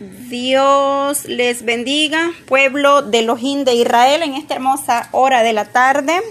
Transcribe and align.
Dios 0.00 1.24
les 1.24 1.64
bendiga, 1.64 2.30
pueblo 2.46 3.02
de 3.02 3.18
Elohim 3.18 3.64
de 3.64 3.74
Israel, 3.74 4.22
en 4.22 4.34
esta 4.34 4.54
hermosa 4.54 5.08
hora 5.10 5.42
de 5.42 5.52
la 5.52 5.64
tarde. 5.64 6.22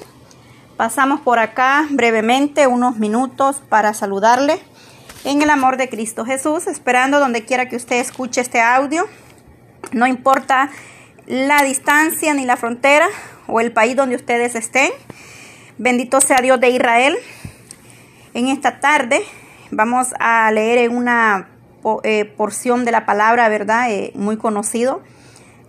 Pasamos 0.77 1.19
por 1.19 1.37
acá 1.37 1.85
brevemente 1.89 2.67
unos 2.67 2.95
minutos 2.95 3.61
para 3.67 3.93
saludarle 3.93 4.61
en 5.25 5.41
el 5.41 5.49
amor 5.49 5.75
de 5.75 5.89
Cristo 5.89 6.23
Jesús, 6.23 6.65
esperando 6.67 7.19
donde 7.19 7.43
quiera 7.43 7.67
que 7.67 7.75
usted 7.75 7.97
escuche 7.97 8.39
este 8.39 8.61
audio. 8.61 9.05
No 9.91 10.07
importa 10.07 10.69
la 11.25 11.61
distancia 11.63 12.33
ni 12.33 12.45
la 12.45 12.55
frontera 12.55 13.09
o 13.47 13.59
el 13.59 13.73
país 13.73 13.97
donde 13.97 14.15
ustedes 14.15 14.55
estén. 14.55 14.91
Bendito 15.77 16.21
sea 16.21 16.37
Dios 16.37 16.61
de 16.61 16.69
Israel. 16.69 17.17
En 18.33 18.47
esta 18.47 18.79
tarde 18.79 19.25
vamos 19.71 20.13
a 20.19 20.49
leer 20.53 20.77
en 20.77 20.95
una 20.95 21.49
eh, 22.03 22.25
porción 22.25 22.85
de 22.85 22.91
la 22.91 23.05
palabra, 23.05 23.49
¿verdad? 23.49 23.91
Eh, 23.91 24.11
muy 24.15 24.37
conocido, 24.37 25.01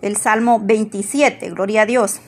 el 0.02 0.16
Salmo 0.16 0.60
27, 0.60 1.50
gloria 1.50 1.82
a 1.82 1.86
Dios. 1.86 2.20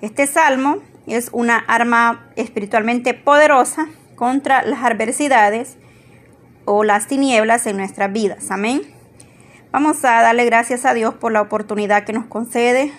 Este 0.00 0.26
salmo 0.26 0.78
es 1.06 1.30
una 1.32 1.58
arma 1.58 2.26
espiritualmente 2.36 3.14
poderosa 3.14 3.88
contra 4.14 4.62
las 4.62 4.82
adversidades 4.82 5.76
o 6.64 6.84
las 6.84 7.06
tinieblas 7.06 7.66
en 7.66 7.76
nuestras 7.76 8.12
vidas. 8.12 8.50
Amén. 8.50 8.82
Vamos 9.72 10.04
a 10.04 10.22
darle 10.22 10.44
gracias 10.44 10.84
a 10.84 10.94
Dios 10.94 11.14
por 11.14 11.32
la 11.32 11.42
oportunidad 11.42 12.04
que 12.04 12.12
nos 12.12 12.26
concede 12.26 12.92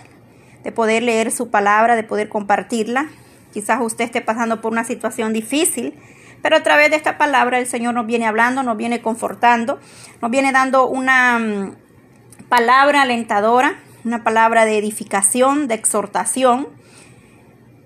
de 0.63 0.71
poder 0.71 1.03
leer 1.03 1.31
su 1.31 1.49
palabra, 1.49 1.95
de 1.95 2.03
poder 2.03 2.29
compartirla. 2.29 3.07
Quizás 3.53 3.79
usted 3.81 4.05
esté 4.05 4.21
pasando 4.21 4.61
por 4.61 4.71
una 4.71 4.83
situación 4.83 5.33
difícil 5.33 5.93
pero 6.41 6.57
a 6.57 6.63
través 6.63 6.89
de 6.89 6.95
esta 6.95 7.17
palabra 7.17 7.59
el 7.59 7.67
Señor 7.67 7.93
nos 7.93 8.05
viene 8.05 8.25
hablando, 8.25 8.63
nos 8.63 8.77
viene 8.77 9.01
confortando, 9.01 9.79
nos 10.21 10.31
viene 10.31 10.51
dando 10.51 10.87
una 10.87 11.39
mm, 11.39 11.75
palabra 12.49 13.03
alentadora, 13.03 13.79
una 14.03 14.23
palabra 14.23 14.65
de 14.65 14.77
edificación, 14.77 15.67
de 15.67 15.75
exhortación, 15.75 16.67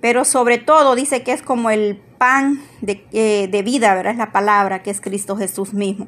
pero 0.01 0.25
sobre 0.25 0.57
todo 0.57 0.95
dice 0.95 1.23
que 1.23 1.31
es 1.33 1.41
como 1.41 1.69
el 1.69 2.01
pan 2.17 2.61
de, 2.81 3.05
eh, 3.13 3.47
de 3.51 3.61
vida, 3.63 3.95
¿verdad? 3.95 4.13
Es 4.13 4.17
la 4.17 4.31
palabra 4.31 4.83
que 4.83 4.91
es 4.91 5.01
Cristo 5.01 5.35
Jesús 5.37 5.73
mismo. 5.73 6.07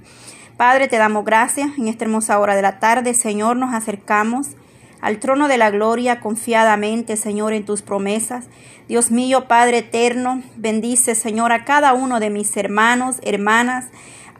Padre, 0.57 0.87
te 0.87 0.97
damos 0.97 1.25
gracias 1.25 1.71
en 1.77 1.87
esta 1.87 2.05
hermosa 2.05 2.37
hora 2.39 2.55
de 2.55 2.61
la 2.61 2.79
tarde. 2.79 3.15
Señor, 3.15 3.57
nos 3.57 3.73
acercamos 3.73 4.49
al 5.03 5.19
trono 5.19 5.49
de 5.49 5.57
la 5.57 5.69
gloria 5.69 6.21
confiadamente, 6.21 7.17
Señor, 7.17 7.51
en 7.51 7.65
tus 7.65 7.81
promesas. 7.81 8.45
Dios 8.87 9.11
mío, 9.11 9.49
Padre 9.49 9.79
eterno, 9.79 10.41
bendice, 10.55 11.13
Señor, 11.13 11.51
a 11.51 11.65
cada 11.65 11.93
uno 11.93 12.21
de 12.21 12.29
mis 12.29 12.55
hermanos, 12.55 13.17
hermanas, 13.21 13.87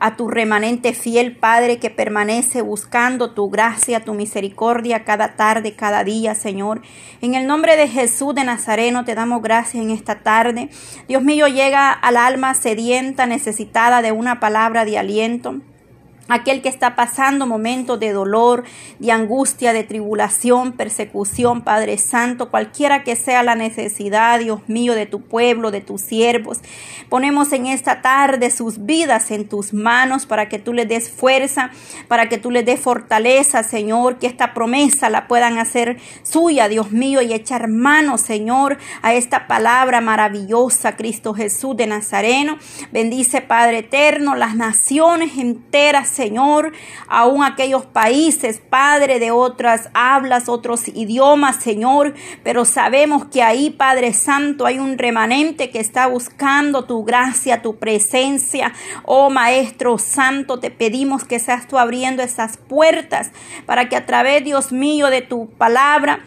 a 0.00 0.16
tu 0.16 0.26
remanente 0.28 0.94
fiel, 0.94 1.36
Padre, 1.36 1.78
que 1.78 1.90
permanece 1.90 2.62
buscando 2.62 3.34
tu 3.34 3.50
gracia, 3.50 4.04
tu 4.04 4.14
misericordia 4.14 5.04
cada 5.04 5.36
tarde, 5.36 5.74
cada 5.74 6.02
día, 6.02 6.34
Señor. 6.34 6.80
En 7.20 7.34
el 7.34 7.46
nombre 7.46 7.76
de 7.76 7.86
Jesús 7.86 8.34
de 8.34 8.44
Nazareno 8.44 9.04
te 9.04 9.14
damos 9.14 9.42
gracias 9.42 9.84
en 9.84 9.90
esta 9.90 10.20
tarde. 10.22 10.70
Dios 11.08 11.22
mío, 11.22 11.46
llega 11.46 11.92
al 11.92 12.16
alma 12.16 12.54
sedienta, 12.54 13.26
necesitada 13.26 14.00
de 14.00 14.12
una 14.12 14.40
palabra 14.40 14.86
de 14.86 14.98
aliento 14.98 15.60
aquel 16.28 16.62
que 16.62 16.68
está 16.68 16.96
pasando 16.96 17.46
momentos 17.46 18.00
de 18.00 18.12
dolor, 18.12 18.64
de 18.98 19.12
angustia, 19.12 19.72
de 19.72 19.84
tribulación, 19.84 20.72
persecución, 20.72 21.62
Padre 21.62 21.98
Santo, 21.98 22.50
cualquiera 22.50 23.04
que 23.04 23.14
sea 23.14 23.42
la 23.42 23.54
necesidad, 23.54 24.40
Dios 24.40 24.60
mío, 24.66 24.94
de 24.94 25.06
tu 25.06 25.20
pueblo, 25.20 25.70
de 25.70 25.80
tus 25.80 26.00
siervos. 26.00 26.58
Ponemos 27.10 27.52
en 27.52 27.66
esta 27.66 28.00
tarde 28.00 28.50
sus 28.50 28.86
vidas 28.86 29.30
en 29.30 29.48
tus 29.48 29.74
manos 29.74 30.24
para 30.24 30.48
que 30.48 30.58
tú 30.58 30.72
les 30.72 30.88
des 30.88 31.10
fuerza, 31.10 31.70
para 32.08 32.28
que 32.28 32.38
tú 32.38 32.50
les 32.50 32.64
des 32.64 32.80
fortaleza, 32.80 33.62
Señor, 33.62 34.18
que 34.18 34.26
esta 34.26 34.54
promesa 34.54 35.10
la 35.10 35.28
puedan 35.28 35.58
hacer 35.58 35.98
suya, 36.22 36.68
Dios 36.68 36.90
mío, 36.90 37.20
y 37.20 37.34
echar 37.34 37.68
mano, 37.68 38.16
Señor, 38.16 38.78
a 39.02 39.12
esta 39.14 39.46
palabra 39.46 40.00
maravillosa, 40.00 40.96
Cristo 40.96 41.34
Jesús 41.34 41.76
de 41.76 41.86
Nazareno. 41.86 42.58
Bendice, 42.92 43.42
Padre 43.42 43.78
eterno, 43.78 44.34
las 44.34 44.56
naciones 44.56 45.36
enteras 45.36 46.13
Señor, 46.14 46.72
aún 47.08 47.44
aquellos 47.44 47.84
países, 47.84 48.60
Padre, 48.70 49.18
de 49.18 49.30
otras 49.30 49.90
hablas, 49.92 50.48
otros 50.48 50.88
idiomas, 50.88 51.56
Señor, 51.56 52.14
pero 52.42 52.64
sabemos 52.64 53.26
que 53.26 53.42
ahí, 53.42 53.70
Padre 53.70 54.12
Santo, 54.12 54.66
hay 54.66 54.78
un 54.78 54.96
remanente 54.96 55.70
que 55.70 55.80
está 55.80 56.06
buscando 56.06 56.84
tu 56.84 57.04
gracia, 57.04 57.62
tu 57.62 57.76
presencia. 57.76 58.72
Oh 59.04 59.30
Maestro 59.30 59.98
Santo, 59.98 60.60
te 60.60 60.70
pedimos 60.70 61.24
que 61.24 61.38
seas 61.38 61.66
tú 61.66 61.78
abriendo 61.78 62.22
esas 62.22 62.56
puertas 62.56 63.32
para 63.66 63.88
que 63.88 63.96
a 63.96 64.06
través, 64.06 64.44
Dios 64.44 64.72
mío, 64.72 65.08
de 65.08 65.22
tu 65.22 65.48
palabra, 65.50 66.20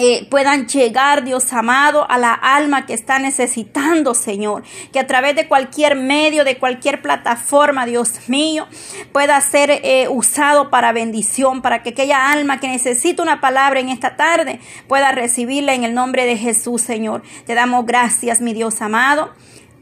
eh, 0.00 0.28
puedan 0.30 0.68
llegar, 0.68 1.24
Dios 1.24 1.52
amado, 1.52 2.08
a 2.08 2.18
la 2.18 2.32
alma 2.32 2.86
que 2.86 2.94
está 2.94 3.18
necesitando, 3.18 4.14
Señor. 4.14 4.62
Que 4.92 5.00
a 5.00 5.08
través 5.08 5.34
de 5.34 5.48
cualquier 5.48 5.96
medio, 5.96 6.44
de 6.44 6.56
cualquier 6.56 7.02
plataforma, 7.02 7.84
Dios 7.84 8.28
mío, 8.28 8.68
pueda 9.10 9.40
ser 9.40 9.70
eh, 9.70 10.06
usado 10.08 10.70
para 10.70 10.92
bendición, 10.92 11.62
para 11.62 11.82
que 11.82 11.90
aquella 11.90 12.30
alma 12.30 12.60
que 12.60 12.68
necesita 12.68 13.24
una 13.24 13.40
palabra 13.40 13.80
en 13.80 13.88
esta 13.88 14.14
tarde 14.14 14.60
pueda 14.86 15.10
recibirla 15.10 15.74
en 15.74 15.82
el 15.82 15.94
nombre 15.94 16.26
de 16.26 16.36
Jesús, 16.36 16.80
Señor. 16.80 17.24
Te 17.44 17.54
damos 17.54 17.84
gracias, 17.84 18.40
mi 18.40 18.54
Dios 18.54 18.80
amado. 18.80 19.32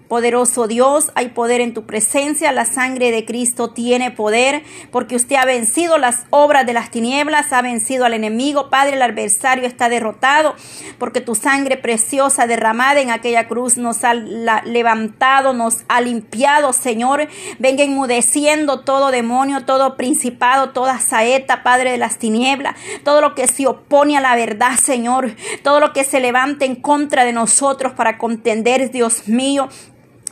Poderoso 0.08 0.68
Dios, 0.68 1.10
hay 1.16 1.30
poder 1.30 1.60
en 1.60 1.74
tu 1.74 1.84
presencia, 1.84 2.52
la 2.52 2.64
sangre 2.64 3.10
de 3.10 3.24
Cristo 3.24 3.70
tiene 3.70 4.12
poder, 4.12 4.62
porque 4.92 5.16
usted 5.16 5.34
ha 5.34 5.44
vencido 5.44 5.98
las 5.98 6.26
obras 6.30 6.64
de 6.64 6.72
las 6.72 6.92
tinieblas, 6.92 7.52
ha 7.52 7.60
vencido 7.60 8.04
al 8.04 8.14
enemigo, 8.14 8.70
Padre, 8.70 8.94
el 8.94 9.02
adversario 9.02 9.66
está 9.66 9.88
derrotado, 9.88 10.54
porque 10.98 11.20
tu 11.20 11.34
sangre 11.34 11.76
preciosa 11.76 12.46
derramada 12.46 13.00
en 13.00 13.10
aquella 13.10 13.48
cruz 13.48 13.76
nos 13.78 14.04
ha 14.04 14.14
levantado, 14.14 15.52
nos 15.52 15.78
ha 15.88 16.00
limpiado, 16.00 16.72
Señor. 16.72 17.28
Venga 17.58 17.82
enmudeciendo 17.82 18.80
todo 18.80 19.10
demonio, 19.10 19.64
todo 19.64 19.96
principado, 19.96 20.70
toda 20.70 21.00
saeta, 21.00 21.64
Padre 21.64 21.90
de 21.90 21.98
las 21.98 22.18
tinieblas, 22.18 22.76
todo 23.02 23.20
lo 23.20 23.34
que 23.34 23.48
se 23.48 23.66
opone 23.66 24.16
a 24.16 24.20
la 24.20 24.36
verdad, 24.36 24.76
Señor, 24.80 25.34
todo 25.62 25.80
lo 25.80 25.92
que 25.92 26.04
se 26.04 26.20
levante 26.20 26.64
en 26.64 26.76
contra 26.76 27.24
de 27.24 27.32
nosotros 27.32 27.92
para 27.92 28.18
contender, 28.18 28.90
Dios 28.90 29.26
mío. 29.26 29.68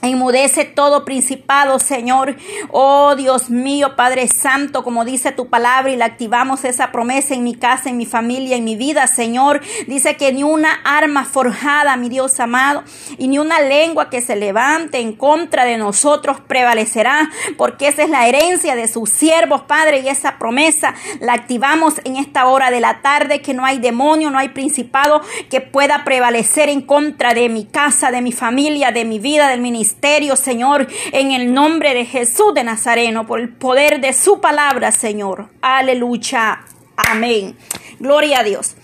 Enmudece 0.05 0.67
todo 0.67 1.07
principado, 1.07 1.79
Señor. 1.79 2.37
Oh 2.71 3.15
Dios 3.17 3.49
mío, 3.49 3.97
Padre 3.97 4.29
Santo, 4.29 4.85
como 4.85 5.07
dice 5.07 5.33
tu 5.33 5.49
palabra 5.49 5.91
y 5.91 5.97
le 5.97 6.05
activamos 6.05 6.65
esa 6.67 6.93
promesa 6.93 7.33
en 7.33 7.43
mi 7.43 7.55
casa, 7.55 7.89
en 7.89 7.97
mi 7.97 8.05
familia, 8.05 8.57
en 8.57 8.65
mi 8.65 8.77
vida, 8.77 9.07
Señor. 9.07 9.63
Dice 9.87 10.19
que 10.19 10.31
ni 10.31 10.43
una 10.43 10.75
arma 10.85 11.25
forjada, 11.25 11.97
mi 11.97 12.11
Dios 12.11 12.39
amado, 12.39 12.83
y 13.17 13.29
ni 13.29 13.39
una 13.39 13.61
lengua 13.61 14.11
que 14.11 14.21
se 14.21 14.37
levante 14.37 14.99
en 14.99 15.15
contra 15.15 15.65
de 15.65 15.79
nosotros 15.79 16.37
prevalecerá, 16.47 17.31
porque 17.57 17.89
esa 17.89 18.03
es 18.03 18.11
la 18.11 18.29
herencia 18.29 18.77
de 18.77 18.89
sus 18.89 19.09
siervos, 19.09 19.63
Padre, 19.63 20.01
y 20.01 20.09
esa 20.09 20.39
promesa 20.39 20.95
la 21.21 21.33
activamos 21.33 21.95
en 22.05 22.17
esta 22.17 22.45
hora 22.45 22.71
de 22.71 22.81
la 22.81 23.01
tarde, 23.01 23.41
que 23.41 23.55
no 23.55 23.65
hay 23.65 23.79
demonio, 23.79 24.31
no 24.31 24.39
hay 24.39 24.51
principado 24.51 25.23
que 25.49 25.63
pueda 25.63 26.05
prevalecer 26.05 26.69
en 26.69 26.83
contra 26.83 27.33
de 27.33 27.49
mi 27.49 27.65
casa, 27.65 28.11
de 28.11 28.21
mi 28.21 28.33
familia, 28.33 28.93
de 28.93 29.07
mi 29.07 29.19
vida, 29.19 29.49
del 29.49 29.63
ministerio 29.63 29.94
Señor, 30.37 30.87
en 31.13 31.33
el 31.33 31.55
nombre 31.55 31.95
de 31.95 32.05
Jesús 32.05 32.55
de 32.55 32.65
Nazareno, 32.65 33.27
por 33.27 33.41
el 33.41 33.49
poder 33.49 34.01
de 34.01 34.13
su 34.13 34.41
palabra, 34.41 34.93
Señor. 34.93 35.49
Aleluya. 35.63 36.61
Amén. 36.97 37.57
Gloria 37.99 38.41
a 38.41 38.43
Dios. 38.43 38.77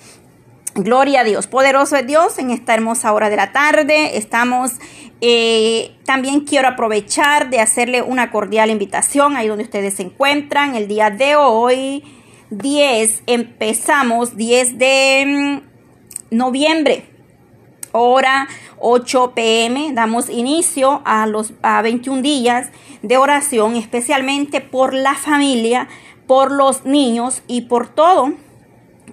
Gloria 0.74 1.20
a 1.20 1.24
Dios. 1.24 1.46
Poderoso 1.46 1.96
es 1.96 2.06
Dios 2.06 2.38
en 2.38 2.50
esta 2.50 2.74
hermosa 2.74 3.12
hora 3.12 3.28
de 3.28 3.36
la 3.36 3.52
tarde. 3.52 4.16
Estamos, 4.16 4.72
eh, 5.20 5.96
también 6.04 6.40
quiero 6.40 6.68
aprovechar 6.68 7.50
de 7.50 7.60
hacerle 7.60 8.02
una 8.02 8.30
cordial 8.30 8.70
invitación 8.70 9.36
ahí 9.36 9.48
donde 9.48 9.64
ustedes 9.64 9.94
se 9.94 10.02
encuentran. 10.02 10.74
El 10.74 10.88
día 10.88 11.10
de 11.10 11.36
hoy, 11.36 12.04
10, 12.50 13.24
empezamos 13.26 14.36
10 14.36 14.78
de 14.78 15.60
mm, 16.32 16.36
noviembre 16.36 17.10
hora 17.92 18.48
8 18.80 19.32
pm 19.34 19.92
damos 19.92 20.28
inicio 20.28 21.02
a 21.04 21.26
los 21.26 21.52
a 21.62 21.80
21 21.82 22.22
días 22.22 22.70
de 23.02 23.16
oración 23.16 23.76
especialmente 23.76 24.60
por 24.60 24.94
la 24.94 25.14
familia 25.14 25.88
por 26.26 26.50
los 26.50 26.84
niños 26.84 27.42
y 27.46 27.62
por 27.62 27.88
todo 27.88 28.32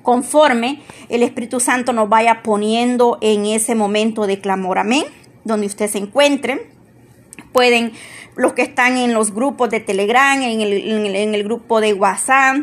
conforme 0.08 0.81
el 1.10 1.22
Espíritu 1.24 1.60
Santo 1.60 1.92
nos 1.92 2.08
vaya 2.08 2.42
poniendo 2.44 3.18
en 3.19 3.46
ese 3.46 3.75
momento 3.75 4.25
de 4.25 4.40
clamor. 4.40 4.80
Amén. 4.80 5.04
Donde 5.44 5.68
usted 5.68 5.90
se 5.90 5.98
encuentre 5.98 6.69
pueden 7.52 7.92
los 8.36 8.54
que 8.54 8.62
están 8.62 8.98
en 8.98 9.14
los 9.14 9.34
grupos 9.34 9.69
de 9.69 9.80
Telegram 9.80 10.42
en 10.42 10.62
el, 10.62 11.16
en 11.16 11.36
el 11.36 11.44
grupo 11.44 11.81
de 11.81 11.94
WhatsApp 11.94 12.58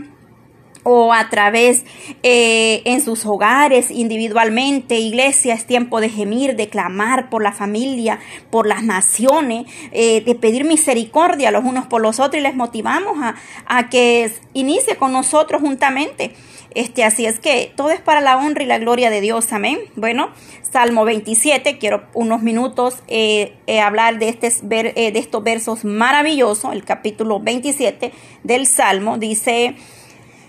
o 0.84 1.12
a 1.12 1.28
través 1.30 1.84
eh, 2.22 2.82
en 2.84 3.02
sus 3.02 3.26
hogares 3.26 3.90
individualmente. 3.90 4.98
Iglesia, 4.98 5.54
es 5.54 5.66
tiempo 5.66 6.00
de 6.00 6.10
gemir, 6.10 6.54
de 6.54 6.68
clamar 6.68 7.30
por 7.30 7.42
la 7.42 7.52
familia, 7.52 8.20
por 8.50 8.66
las 8.66 8.84
naciones, 8.84 9.66
eh, 9.92 10.20
de 10.20 10.34
pedir 10.34 10.64
misericordia 10.64 11.50
los 11.50 11.64
unos 11.64 11.86
por 11.86 12.00
los 12.00 12.20
otros 12.20 12.40
y 12.40 12.42
les 12.42 12.54
motivamos 12.54 13.18
a, 13.20 13.34
a 13.66 13.88
que 13.88 14.30
inicie 14.52 14.96
con 14.96 15.12
nosotros 15.12 15.60
juntamente. 15.60 16.34
Este, 16.74 17.04
así 17.04 17.24
es 17.24 17.38
que 17.38 17.72
todo 17.76 17.90
es 17.90 18.00
para 18.00 18.20
la 18.20 18.36
honra 18.36 18.64
y 18.64 18.66
la 18.66 18.78
gloria 18.78 19.08
de 19.08 19.20
Dios. 19.20 19.52
Amén. 19.52 19.78
Bueno, 19.94 20.30
Salmo 20.72 21.04
27, 21.04 21.78
quiero 21.78 22.04
unos 22.14 22.42
minutos 22.42 22.96
eh, 23.06 23.54
hablar 23.80 24.18
de, 24.18 24.28
este, 24.28 24.50
de 24.50 25.18
estos 25.18 25.42
versos 25.42 25.84
maravillosos. 25.84 26.72
El 26.72 26.84
capítulo 26.84 27.38
27 27.38 28.12
del 28.42 28.66
Salmo 28.66 29.18
dice 29.18 29.76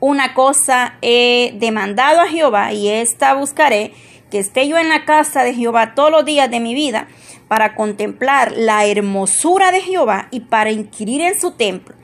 una 0.00 0.34
cosa 0.34 0.98
he 1.02 1.54
demandado 1.58 2.20
a 2.20 2.28
Jehová 2.28 2.72
y 2.72 2.88
esta 2.88 3.34
buscaré, 3.34 3.92
que 4.30 4.38
esté 4.38 4.68
yo 4.68 4.76
en 4.76 4.88
la 4.88 5.04
casa 5.04 5.44
de 5.44 5.54
Jehová 5.54 5.94
todos 5.94 6.10
los 6.10 6.24
días 6.24 6.50
de 6.50 6.60
mi 6.60 6.74
vida 6.74 7.06
para 7.48 7.74
contemplar 7.74 8.52
la 8.56 8.84
hermosura 8.84 9.70
de 9.70 9.80
Jehová 9.80 10.28
y 10.30 10.40
para 10.40 10.70
inquirir 10.70 11.20
en 11.20 11.38
su 11.38 11.52
templo. 11.52 11.94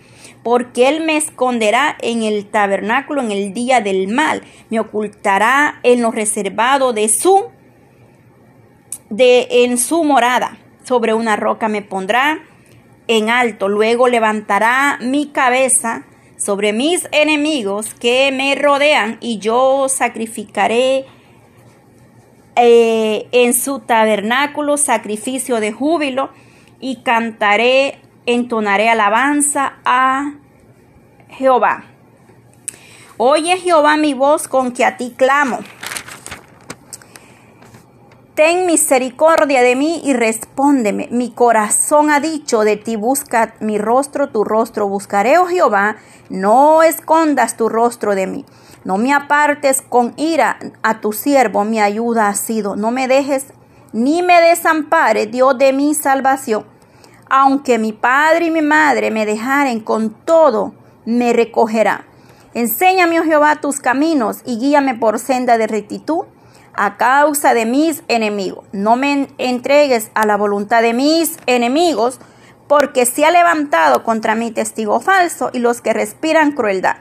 Porque 0.45 0.89
él 0.89 1.05
me 1.05 1.17
esconderá 1.17 1.97
en 2.01 2.23
el 2.23 2.47
tabernáculo 2.47 3.23
en 3.23 3.31
el 3.31 3.53
día 3.53 3.81
del 3.81 4.09
mal, 4.09 4.43
me 4.71 4.81
ocultará 4.81 5.81
en 5.83 6.03
lo 6.03 6.11
reservado 6.11 6.93
de 6.93 7.09
su 7.09 7.47
de 9.11 9.47
en 9.65 9.79
su 9.79 10.05
morada. 10.05 10.59
Sobre 10.85 11.15
una 11.15 11.37
roca 11.37 11.69
me 11.69 11.83
pondrá 11.83 12.41
en 13.09 13.31
alto, 13.31 13.69
luego 13.69 14.09
levantará 14.09 14.99
mi 15.01 15.27
cabeza 15.27 16.07
sobre 16.43 16.73
mis 16.73 17.09
enemigos 17.13 17.95
que 17.95 18.33
me 18.33 18.55
rodean 18.57 19.19
y 19.21 19.39
yo 19.39 19.89
sacrificaré 19.89 21.07
eh, 22.57 23.29
en 23.31 23.55
su 23.55 23.79
tabernáculo 23.81 24.77
sacrificio 24.77 25.61
de 25.61 25.73
júbilo 25.73 26.31
y 26.81 26.97
cantaré, 27.03 28.01
entonaré 28.27 28.89
alabanza 28.89 29.75
a 29.85 30.35
Jehová. 31.29 31.85
Oye 33.19 33.57
Jehová 33.59 33.97
mi 33.97 34.15
voz 34.15 34.49
con 34.49 34.73
que 34.73 34.85
a 34.85 34.97
ti 34.97 35.15
clamo. 35.17 35.61
Ten 38.35 38.67
misericordia 38.67 39.63
de 39.63 39.77
mí 39.77 40.01
y 40.05 40.13
respóndeme. 40.53 41.09
Mi 41.11 41.31
corazón 41.31 42.11
ha 42.11 42.21
dicho 42.21 42.61
de 42.61 42.77
ti, 42.77 42.97
busca 42.97 43.55
mi 43.61 43.79
rostro, 43.79 44.29
tu 44.29 44.45
rostro 44.45 44.87
buscaré, 44.87 45.39
oh 45.39 45.47
Jehová. 45.47 45.97
No 46.29 46.83
escondas 46.83 47.57
tu 47.57 47.71
rostro 47.71 48.15
de 48.15 48.27
mí. 48.27 48.45
No 48.85 48.99
me 48.99 49.15
apartes 49.15 49.81
con 49.81 50.13
ira 50.17 50.59
a 50.83 51.01
tu 51.01 51.13
siervo, 51.13 51.65
mi 51.65 51.81
ayuda 51.81 52.29
ha 52.29 52.35
sido. 52.35 52.77
No 52.77 52.91
me 52.91 53.09
dejes 53.09 53.47
ni 53.95 54.23
me 54.23 54.41
desampare, 54.43 55.27
Dios 55.27 55.57
de 55.57 55.73
mi 55.73 55.95
salvación. 55.95 56.67
Aunque 57.31 57.79
mi 57.79 57.93
padre 57.93 58.47
y 58.47 58.51
mi 58.51 58.63
madre 58.63 59.11
me 59.11 59.25
dejaren 59.25 59.81
con 59.81 60.11
todo, 60.11 60.75
me 61.07 61.33
recogerá. 61.33 62.05
Enséñame, 62.53 63.21
oh 63.21 63.25
Jehová, 63.25 63.57
tus 63.57 63.81
caminos 63.81 64.43
y 64.45 64.59
guíame 64.59 64.95
por 64.95 65.19
senda 65.19 65.57
de 65.57 65.67
rectitud 65.67 66.25
a 66.75 66.97
causa 66.97 67.55
de 67.55 67.67
mis 67.67 68.03
enemigos. 68.09 68.65
No 68.73 68.97
me 68.97 69.29
entregues 69.39 70.11
a 70.15 70.27
la 70.27 70.37
voluntad 70.37 70.83
de 70.83 70.93
mis 70.93 71.37
enemigos, 71.47 72.19
porque 72.73 73.05
se 73.05 73.27
ha 73.27 73.31
levantado 73.31 74.03
contra 74.03 74.35
mí 74.35 74.51
testigo 74.51 74.99
falso 75.01 75.51
y 75.53 75.59
los 75.59 75.83
que 75.83 75.93
respiran 75.93 76.53
crueldad. 76.53 76.97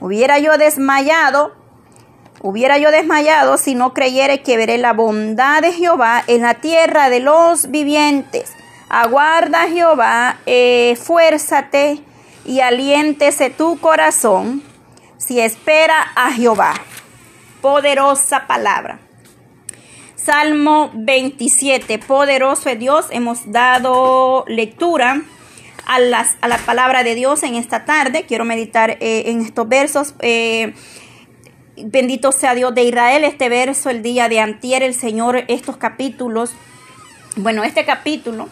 Hubiera 0.00 0.40
yo 0.40 0.58
desmayado, 0.58 1.52
hubiera 2.40 2.76
yo 2.78 2.90
desmayado 2.90 3.56
si 3.56 3.76
no 3.76 3.94
creyere 3.94 4.42
que 4.42 4.56
veré 4.56 4.78
la 4.78 4.92
bondad 4.92 5.62
de 5.62 5.70
Jehová 5.72 6.24
en 6.26 6.42
la 6.42 6.54
tierra 6.54 7.08
de 7.08 7.20
los 7.20 7.70
vivientes. 7.70 8.50
Aguarda 8.88 9.68
Jehová, 9.68 10.38
esfuérzate 10.44 12.02
y 12.44 12.58
aliéntese 12.58 13.48
tu 13.50 13.78
corazón 13.78 14.64
si 15.18 15.38
espera 15.38 16.10
a 16.16 16.32
Jehová. 16.32 16.74
Poderosa 17.60 18.48
palabra. 18.48 18.98
Salmo 20.24 20.92
27, 20.94 21.98
poderoso 21.98 22.68
es 22.68 22.78
Dios. 22.78 23.06
Hemos 23.10 23.50
dado 23.50 24.44
lectura 24.46 25.22
a, 25.84 25.98
las, 25.98 26.36
a 26.40 26.46
la 26.46 26.58
palabra 26.58 27.02
de 27.02 27.16
Dios 27.16 27.42
en 27.42 27.56
esta 27.56 27.84
tarde. 27.84 28.24
Quiero 28.28 28.44
meditar 28.44 28.98
eh, 29.00 29.24
en 29.26 29.40
estos 29.40 29.68
versos. 29.68 30.14
Eh, 30.20 30.74
bendito 31.76 32.30
sea 32.30 32.54
Dios 32.54 32.72
de 32.72 32.84
Israel. 32.84 33.24
Este 33.24 33.48
verso, 33.48 33.90
el 33.90 34.02
día 34.02 34.28
de 34.28 34.38
antier, 34.38 34.84
el 34.84 34.94
Señor, 34.94 35.44
estos 35.48 35.76
capítulos. 35.76 36.52
Bueno, 37.34 37.64
este 37.64 37.84
capítulo, 37.84 38.48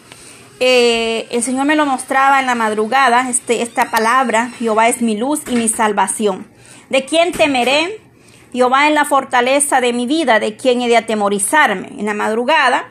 eh, 0.59 1.27
el 1.31 1.41
Señor 1.41 1.65
me 1.65 1.77
lo 1.77 1.85
mostraba 1.85 2.41
en 2.41 2.47
la 2.47 2.55
madrugada. 2.55 3.29
Este, 3.29 3.61
esta 3.61 3.89
palabra, 3.89 4.49
Jehová 4.59 4.89
es 4.89 5.01
mi 5.01 5.15
luz 5.15 5.41
y 5.47 5.55
mi 5.55 5.69
salvación. 5.69 6.47
¿De 6.89 7.05
quién 7.05 7.31
temeré? 7.31 8.10
Jehová 8.53 8.87
es 8.87 8.93
la 8.93 9.05
fortaleza 9.05 9.81
de 9.81 9.93
mi 9.93 10.05
vida, 10.05 10.39
de 10.39 10.57
quien 10.57 10.81
he 10.81 10.87
de 10.87 10.97
atemorizarme. 10.97 11.89
En 11.97 12.05
la 12.05 12.13
madrugada 12.13 12.85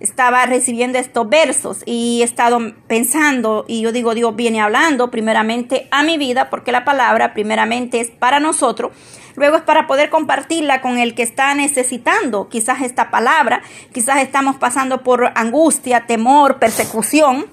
estaba 0.00 0.44
recibiendo 0.44 0.98
estos 0.98 1.28
versos 1.28 1.82
y 1.86 2.20
he 2.20 2.24
estado 2.24 2.58
pensando 2.86 3.64
y 3.66 3.80
yo 3.80 3.92
digo, 3.92 4.14
Dios 4.14 4.36
viene 4.36 4.60
hablando 4.60 5.10
primeramente 5.10 5.88
a 5.90 6.02
mi 6.02 6.18
vida 6.18 6.50
porque 6.50 6.72
la 6.72 6.84
palabra 6.84 7.32
primeramente 7.32 8.00
es 8.00 8.10
para 8.10 8.40
nosotros, 8.40 8.92
luego 9.36 9.56
es 9.56 9.62
para 9.62 9.86
poder 9.86 10.10
compartirla 10.10 10.82
con 10.82 10.98
el 10.98 11.14
que 11.14 11.22
está 11.22 11.54
necesitando 11.54 12.48
quizás 12.48 12.82
esta 12.82 13.10
palabra, 13.10 13.62
quizás 13.92 14.18
estamos 14.18 14.56
pasando 14.56 15.02
por 15.02 15.32
angustia, 15.34 16.06
temor, 16.06 16.58
persecución. 16.58 17.46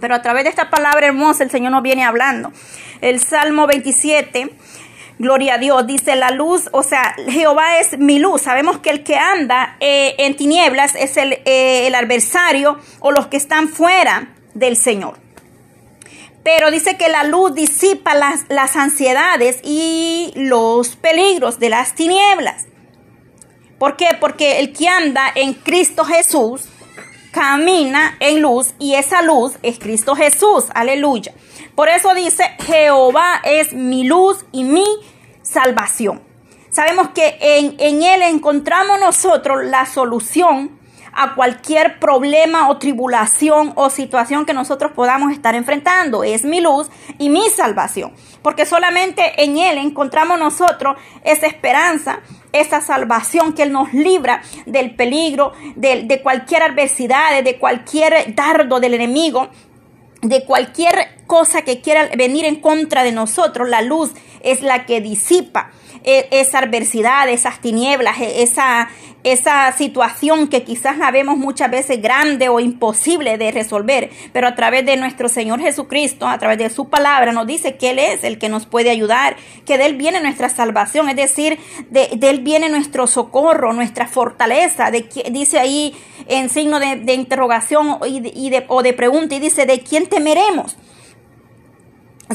Pero 0.00 0.14
a 0.14 0.22
través 0.22 0.44
de 0.44 0.50
esta 0.50 0.70
palabra 0.70 1.06
hermosa 1.06 1.44
el 1.44 1.50
Señor 1.50 1.70
nos 1.70 1.82
viene 1.82 2.02
hablando. 2.02 2.50
El 3.02 3.20
Salmo 3.20 3.66
27 3.66 4.56
Gloria 5.18 5.54
a 5.54 5.58
Dios, 5.58 5.86
dice 5.86 6.16
la 6.16 6.30
luz, 6.30 6.68
o 6.72 6.82
sea, 6.82 7.14
Jehová 7.28 7.78
es 7.78 7.98
mi 7.98 8.18
luz. 8.18 8.42
Sabemos 8.42 8.78
que 8.78 8.90
el 8.90 9.04
que 9.04 9.16
anda 9.16 9.76
eh, 9.80 10.14
en 10.18 10.36
tinieblas 10.36 10.94
es 10.94 11.16
el, 11.16 11.34
eh, 11.44 11.86
el 11.86 11.94
adversario 11.94 12.78
o 13.00 13.12
los 13.12 13.26
que 13.28 13.36
están 13.36 13.68
fuera 13.68 14.34
del 14.54 14.76
Señor. 14.76 15.18
Pero 16.42 16.70
dice 16.70 16.96
que 16.96 17.08
la 17.08 17.24
luz 17.24 17.54
disipa 17.54 18.14
las, 18.14 18.44
las 18.48 18.76
ansiedades 18.76 19.60
y 19.62 20.32
los 20.34 20.96
peligros 20.96 21.60
de 21.60 21.68
las 21.68 21.94
tinieblas. 21.94 22.66
¿Por 23.78 23.96
qué? 23.96 24.08
Porque 24.20 24.58
el 24.58 24.72
que 24.72 24.88
anda 24.88 25.30
en 25.34 25.54
Cristo 25.54 26.04
Jesús 26.04 26.62
camina 27.32 28.16
en 28.20 28.42
luz 28.42 28.74
y 28.78 28.94
esa 28.94 29.22
luz 29.22 29.54
es 29.62 29.78
Cristo 29.78 30.14
Jesús. 30.14 30.64
Aleluya. 30.74 31.32
Por 31.74 31.88
eso 31.88 32.14
dice, 32.14 32.44
Jehová 32.64 33.40
es 33.44 33.72
mi 33.72 34.04
luz 34.04 34.44
y 34.52 34.64
mi 34.64 34.84
salvación. 35.42 36.22
Sabemos 36.70 37.08
que 37.10 37.38
en, 37.40 37.76
en 37.78 38.02
Él 38.02 38.22
encontramos 38.22 38.98
nosotros 39.00 39.64
la 39.64 39.86
solución 39.86 40.78
a 41.12 41.34
cualquier 41.34 41.98
problema 41.98 42.68
o 42.68 42.78
tribulación 42.78 43.72
o 43.74 43.90
situación 43.90 44.46
que 44.46 44.54
nosotros 44.54 44.92
podamos 44.92 45.32
estar 45.32 45.54
enfrentando. 45.54 46.24
Es 46.24 46.44
mi 46.44 46.60
luz 46.60 46.90
y 47.18 47.28
mi 47.28 47.48
salvación. 47.50 48.12
Porque 48.42 48.66
solamente 48.66 49.42
en 49.42 49.58
Él 49.58 49.78
encontramos 49.78 50.38
nosotros 50.38 50.96
esa 51.24 51.46
esperanza, 51.46 52.20
esa 52.52 52.80
salvación 52.80 53.52
que 53.52 53.62
Él 53.62 53.72
nos 53.72 53.92
libra 53.92 54.42
del 54.66 54.94
peligro, 54.94 55.52
de, 55.76 56.04
de 56.04 56.22
cualquier 56.22 56.62
adversidad, 56.62 57.42
de 57.42 57.58
cualquier 57.58 58.34
dardo 58.34 58.80
del 58.80 58.94
enemigo 58.94 59.48
de 60.22 60.44
cualquier 60.44 61.08
cosa 61.26 61.62
que 61.62 61.80
quiera 61.80 62.08
venir 62.16 62.44
en 62.44 62.56
contra 62.56 63.04
de 63.04 63.12
nosotros, 63.12 63.68
la 63.68 63.82
luz 63.82 64.12
es 64.42 64.62
la 64.62 64.86
que 64.86 65.00
disipa 65.00 65.72
esa 66.04 66.58
adversidad, 66.58 67.28
esas 67.28 67.60
tinieblas, 67.60 68.20
e, 68.20 68.42
esa, 68.42 68.88
esa 69.24 69.72
situación 69.72 70.48
que 70.48 70.64
quizás 70.64 70.98
la 70.98 71.10
vemos 71.10 71.36
muchas 71.36 71.70
veces 71.70 72.02
grande 72.02 72.48
o 72.48 72.58
imposible 72.60 73.38
de 73.38 73.52
resolver, 73.52 74.10
pero 74.32 74.48
a 74.48 74.54
través 74.54 74.84
de 74.84 74.96
nuestro 74.96 75.28
Señor 75.28 75.60
Jesucristo, 75.60 76.26
a 76.26 76.38
través 76.38 76.58
de 76.58 76.70
su 76.70 76.88
palabra, 76.88 77.32
nos 77.32 77.46
dice 77.46 77.76
que 77.76 77.90
Él 77.90 77.98
es 77.98 78.24
el 78.24 78.38
que 78.38 78.48
nos 78.48 78.66
puede 78.66 78.90
ayudar, 78.90 79.36
que 79.64 79.78
de 79.78 79.86
Él 79.86 79.96
viene 79.96 80.20
nuestra 80.20 80.48
salvación, 80.48 81.08
es 81.08 81.16
decir, 81.16 81.58
de, 81.90 82.18
Él 82.20 82.40
viene 82.40 82.68
nuestro 82.68 83.06
socorro, 83.06 83.72
nuestra 83.72 84.08
fortaleza, 84.08 84.90
de, 84.90 85.08
dice 85.30 85.58
ahí 85.58 85.94
en 86.28 86.48
signo 86.48 86.80
de, 86.80 87.14
interrogación 87.14 87.98
y 88.06 88.50
de, 88.50 88.64
o 88.68 88.82
de 88.82 88.92
pregunta, 88.92 89.34
y 89.34 89.40
dice, 89.40 89.66
¿de 89.66 89.80
quién 89.80 90.06
temeremos? 90.06 90.76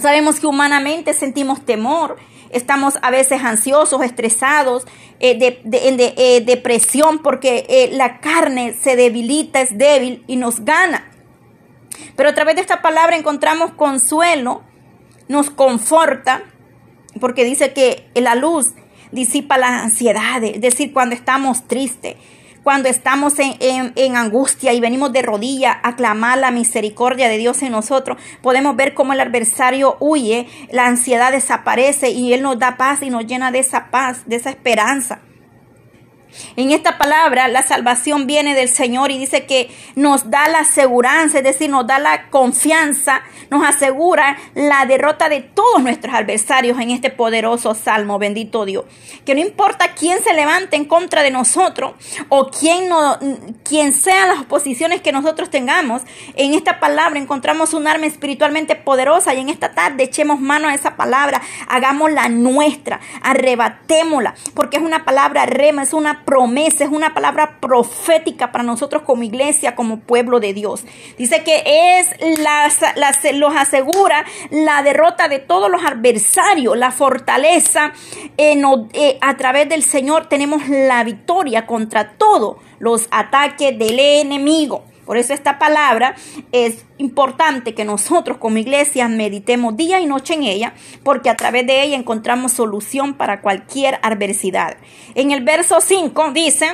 Sabemos 0.01 0.39
que 0.39 0.47
humanamente 0.47 1.13
sentimos 1.13 1.65
temor, 1.65 2.17
estamos 2.51 2.95
a 3.01 3.11
veces 3.11 3.43
ansiosos, 3.43 4.01
estresados, 4.01 4.85
eh, 5.19 5.37
de, 5.37 6.13
eh, 6.17 6.41
depresión, 6.41 7.19
porque 7.19 7.65
eh, 7.69 7.89
la 7.93 8.19
carne 8.19 8.73
se 8.73 8.95
debilita, 8.95 9.61
es 9.61 9.77
débil 9.77 10.23
y 10.27 10.35
nos 10.35 10.63
gana. 10.63 11.11
Pero 12.15 12.29
a 12.29 12.33
través 12.33 12.55
de 12.55 12.61
esta 12.61 12.81
palabra 12.81 13.15
encontramos 13.15 13.71
consuelo, 13.73 14.63
nos 15.27 15.49
conforta, 15.49 16.43
porque 17.19 17.43
dice 17.43 17.73
que 17.73 18.09
la 18.15 18.35
luz 18.35 18.73
disipa 19.11 19.57
las 19.57 19.83
ansiedades, 19.83 20.55
es 20.55 20.61
decir, 20.61 20.93
cuando 20.93 21.15
estamos 21.15 21.67
tristes, 21.67 22.15
cuando 22.67 22.89
estamos 22.89 23.35
en, 23.39 24.15
angustia 24.17 24.73
y 24.73 24.81
venimos 24.81 25.13
de 25.13 25.21
rodilla 25.21 25.79
a 25.83 25.95
clamar 25.95 26.37
la 26.37 26.51
misericordia 26.51 27.29
de 27.29 27.37
Dios 27.37 27.63
en 27.63 27.71
nosotros, 27.71 28.17
podemos 28.41 28.75
ver 28.75 28.93
cómo 28.93 29.13
el 29.13 29.21
adversario 29.21 29.95
huye, 30.01 30.49
la 30.69 30.85
ansiedad 30.85 31.31
desaparece 31.31 32.09
y 32.09 32.33
Él 32.33 32.41
nos 32.41 32.59
da 32.59 32.75
paz 32.75 33.03
y 33.03 33.09
nos 33.09 33.25
llena 33.25 33.51
de 33.51 33.59
esa 33.59 33.89
paz, 33.89 34.23
de 34.25 34.35
esa 34.35 34.49
esperanza. 34.49 35.19
En 36.55 36.71
esta 36.71 36.97
palabra, 36.97 37.47
la 37.47 37.61
salvación 37.61 38.27
viene 38.27 38.55
del 38.55 38.69
Señor 38.69 39.11
y 39.11 39.17
dice 39.17 39.45
que 39.45 39.69
nos 39.95 40.29
da 40.29 40.47
la 40.47 40.63
seguridad, 40.63 41.25
es 41.25 41.43
decir, 41.43 41.69
nos 41.69 41.85
da 41.85 41.99
la 41.99 42.29
confianza, 42.29 43.21
nos 43.49 43.63
asegura 43.67 44.37
la 44.55 44.85
derrota 44.85 45.29
de 45.29 45.41
todos 45.41 45.81
nuestros 45.81 46.13
adversarios 46.13 46.79
en 46.79 46.91
este 46.91 47.09
poderoso 47.09 47.73
salmo, 47.75 48.19
bendito 48.19 48.65
Dios. 48.65 48.85
Que 49.25 49.35
no 49.35 49.41
importa 49.41 49.93
quién 49.93 50.23
se 50.23 50.33
levante 50.33 50.75
en 50.75 50.85
contra 50.85 51.23
de 51.23 51.31
nosotros 51.31 51.93
o 52.29 52.49
quién, 52.49 52.89
no, 52.89 53.17
quién 53.63 53.93
sean 53.93 54.29
las 54.29 54.39
oposiciones 54.39 55.01
que 55.01 55.11
nosotros 55.11 55.49
tengamos, 55.49 56.01
en 56.35 56.53
esta 56.53 56.79
palabra 56.79 57.19
encontramos 57.19 57.73
un 57.73 57.87
arma 57.87 58.05
espiritualmente 58.05 58.75
poderosa 58.75 59.33
y 59.33 59.39
en 59.39 59.49
esta 59.49 59.73
tarde 59.73 60.03
echemos 60.03 60.39
mano 60.39 60.67
a 60.67 60.73
esa 60.73 60.95
palabra, 60.95 61.41
hagámosla 61.67 62.29
nuestra, 62.29 62.99
arrebatémosla, 63.21 64.35
porque 64.53 64.77
es 64.77 64.83
una 64.83 65.05
palabra 65.05 65.45
rema, 65.45 65.83
es 65.83 65.93
una 65.93 66.23
promesa, 66.27 66.83
es 66.83 66.91
una 66.91 67.13
palabra 67.13 67.61
profética 67.61 68.51
para 68.51 68.61
nosotros 68.61 69.03
como 69.03 69.23
iglesia, 69.23 69.77
como 69.77 70.01
pueblo 70.01 70.41
de 70.41 70.53
Dios. 70.53 70.83
Dice 71.17 71.41
que 71.45 71.63
es 71.99 72.39
la, 72.39 72.69
los 73.33 73.55
asegura 73.55 74.25
la 74.51 74.83
derrota 74.83 75.29
de 75.29 75.39
todos 75.39 75.71
los 75.71 75.85
adversarios, 75.85 76.77
la 76.77 76.91
fortaleza. 76.91 77.93
Eh, 78.37 78.61
eh, 78.91 79.17
a 79.21 79.37
través 79.37 79.69
del 79.69 79.83
Señor 79.83 80.27
tenemos 80.27 80.67
la 80.67 81.01
victoria 81.05 81.65
contra 81.65 82.17
todos 82.17 82.57
los 82.79 83.07
ataques 83.09 83.79
del 83.79 83.97
enemigo. 83.97 84.83
Por 85.07 85.17
eso 85.17 85.33
esta 85.33 85.57
palabra 85.57 86.15
es 86.51 86.85
importante 86.97 87.73
que 87.73 87.85
nosotros 87.85 88.37
como 88.37 88.57
iglesia 88.57 89.07
meditemos 89.07 89.77
día 89.77 90.01
y 90.01 90.05
noche 90.05 90.33
en 90.33 90.43
ella, 90.43 90.73
porque 91.01 91.29
a 91.29 91.37
través 91.37 91.65
de 91.65 91.81
ella 91.81 91.95
encontramos 91.95 92.51
solución 92.51 93.13
para 93.13 93.41
cualquier 93.41 93.99
adversidad. 94.03 94.75
En 95.15 95.31
el 95.31 95.45
verso 95.45 95.79
5 95.79 96.31
dice, 96.33 96.67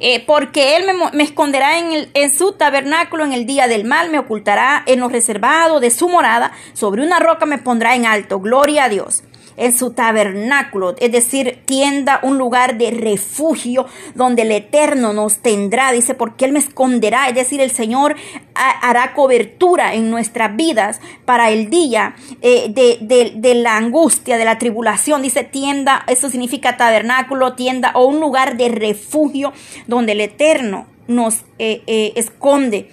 eh, 0.00 0.24
porque 0.26 0.76
Él 0.76 0.86
me, 1.12 1.22
esconderá 1.22 1.78
en, 1.78 2.10
en, 2.12 2.30
su 2.32 2.54
tabernáculo 2.54 3.24
en 3.24 3.32
el 3.32 3.46
día 3.46 3.68
del 3.68 3.84
mal, 3.84 4.10
me 4.10 4.18
ocultará 4.18 4.82
en 4.86 4.98
lo 4.98 5.08
reservado 5.08 5.78
de 5.78 5.90
su 5.90 6.08
morada, 6.08 6.50
sobre 6.72 7.04
una 7.04 7.20
roca 7.20 7.46
me 7.46 7.58
pondrá 7.58 7.94
en 7.94 8.04
alto. 8.04 8.40
Gloria 8.40 8.84
a 8.84 8.88
Dios 8.88 9.22
en 9.56 9.72
su 9.72 9.92
tabernáculo, 9.92 10.94
es 10.98 11.12
decir, 11.12 11.60
tienda, 11.64 12.20
un 12.22 12.38
lugar 12.38 12.78
de 12.78 12.90
refugio 12.90 13.86
donde 14.14 14.42
el 14.42 14.52
Eterno 14.52 15.12
nos 15.12 15.38
tendrá, 15.38 15.92
dice, 15.92 16.14
porque 16.14 16.44
Él 16.44 16.52
me 16.52 16.58
esconderá, 16.58 17.28
es 17.28 17.34
decir, 17.34 17.60
el 17.60 17.70
Señor 17.70 18.16
hará 18.54 19.14
cobertura 19.14 19.94
en 19.94 20.10
nuestras 20.10 20.54
vidas 20.56 21.00
para 21.24 21.50
el 21.50 21.70
día 21.70 22.14
eh, 22.42 22.66
de, 22.70 23.32
de, 23.34 23.54
la 23.54 23.76
angustia, 23.76 24.36
de 24.36 24.44
la 24.44 24.58
tribulación, 24.58 25.22
dice 25.22 25.44
tienda, 25.44 26.04
eso 26.06 26.28
significa 26.28 26.76
tabernáculo, 26.76 27.54
tienda 27.54 27.92
o 27.94 28.06
un 28.06 28.20
lugar 28.20 28.56
de 28.56 28.68
refugio 28.68 29.52
donde 29.86 30.12
el 30.12 30.20
Eterno 30.20 30.86
nos 31.08 31.44
eh, 31.58 31.82
eh, 31.86 32.12
esconde. 32.16 32.90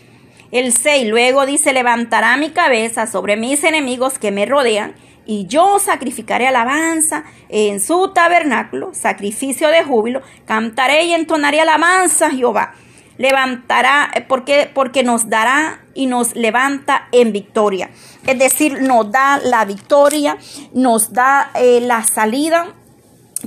El 0.51 0.73
6, 0.73 1.07
luego 1.07 1.45
dice, 1.45 1.73
levantará 1.73 2.35
mi 2.37 2.49
cabeza 2.49 3.05
sobre 3.05 3.37
mis 3.37 3.63
enemigos 3.63 4.17
que 4.17 4.31
me 4.31 4.47
rodean 4.47 4.95
y 5.27 5.45
yo 5.45 5.77
sacrificaré 5.77 6.47
alabanza 6.47 7.23
en 7.49 7.79
su 7.79 8.13
tabernáculo, 8.13 8.95
sacrificio 8.95 9.69
de 9.69 9.83
júbilo, 9.83 10.23
cantaré 10.45 11.03
y 11.03 11.13
entonaré 11.13 11.61
alabanza 11.61 12.27
a 12.27 12.31
Jehová. 12.31 12.73
Levantará, 13.19 14.09
eh, 14.15 14.21
porque, 14.27 14.71
porque 14.73 15.03
nos 15.03 15.29
dará 15.29 15.81
y 15.93 16.07
nos 16.07 16.35
levanta 16.35 17.09
en 17.11 17.31
victoria. 17.31 17.91
Es 18.25 18.39
decir, 18.39 18.81
nos 18.81 19.11
da 19.11 19.37
la 19.37 19.65
victoria, 19.65 20.37
nos 20.73 21.13
da 21.13 21.51
eh, 21.53 21.79
la 21.81 22.01
salida 22.01 22.73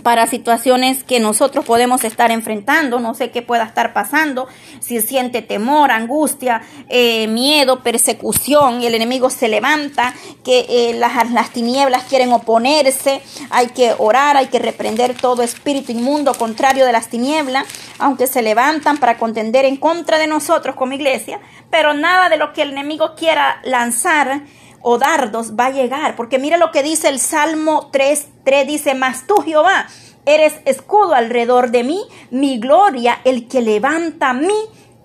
para 0.03 0.27
situaciones 0.27 1.05
que 1.05 1.21
nosotros 1.21 1.65
podemos 1.65 2.03
estar 2.05 2.31
enfrentando, 2.31 2.99
no 2.99 3.15
sé 3.15 3.31
qué 3.31 3.43
pueda 3.43 3.65
estar 3.65 3.93
pasando, 3.93 4.49
si 4.81 5.01
siente 5.03 5.43
temor, 5.43 5.91
angustia, 5.91 6.63
eh, 6.89 7.27
miedo, 7.29 7.83
persecución, 7.83 8.83
el 8.83 8.95
enemigo 8.95 9.29
se 9.29 9.49
levanta, 9.49 10.15
que 10.45 10.67
eh, 10.69 10.95
las, 10.95 11.31
las 11.31 11.51
tinieblas 11.51 12.05
quieren 12.05 12.33
oponerse, 12.33 13.21
hay 13.51 13.69
que 13.69 13.95
orar, 13.99 14.37
hay 14.37 14.47
que 14.47 14.59
reprender 14.59 15.15
todo 15.15 15.43
espíritu 15.43 15.93
inmundo 15.93 16.33
contrario 16.35 16.87
de 16.87 16.93
las 16.93 17.09
tinieblas, 17.09 17.67
aunque 17.99 18.27
se 18.27 18.41
levantan 18.43 18.97
para 18.97 19.19
contender 19.19 19.65
en 19.67 19.77
contra 19.77 20.19
de 20.19 20.27
nosotros 20.27 20.75
como 20.75 20.95
iglesia, 20.95 21.41
pero 21.71 21.93
nada 21.93 22.29
de 22.29 22.39
lo 22.39 22.53
que 22.53 22.63
el 22.63 22.71
enemigo 22.73 23.15
quiera 23.15 23.61
lanzar 23.65 24.43
o 24.83 24.99
dardos 24.99 25.55
va 25.59 25.67
a 25.67 25.71
llegar. 25.71 26.17
Porque 26.17 26.39
mira 26.39 26.57
lo 26.57 26.71
que 26.71 26.83
dice 26.83 27.09
el 27.09 27.19
Salmo 27.19 27.89
3, 27.93 28.27
3 28.45 28.67
dice, 28.67 28.95
mas 28.95 29.27
tú 29.27 29.37
Jehová 29.37 29.87
eres 30.25 30.55
escudo 30.65 31.15
alrededor 31.15 31.71
de 31.71 31.83
mí, 31.83 32.01
mi 32.31 32.59
gloria, 32.59 33.21
el 33.25 33.49
que 33.49 33.61
levanta 33.61 34.33
mí 34.33 34.55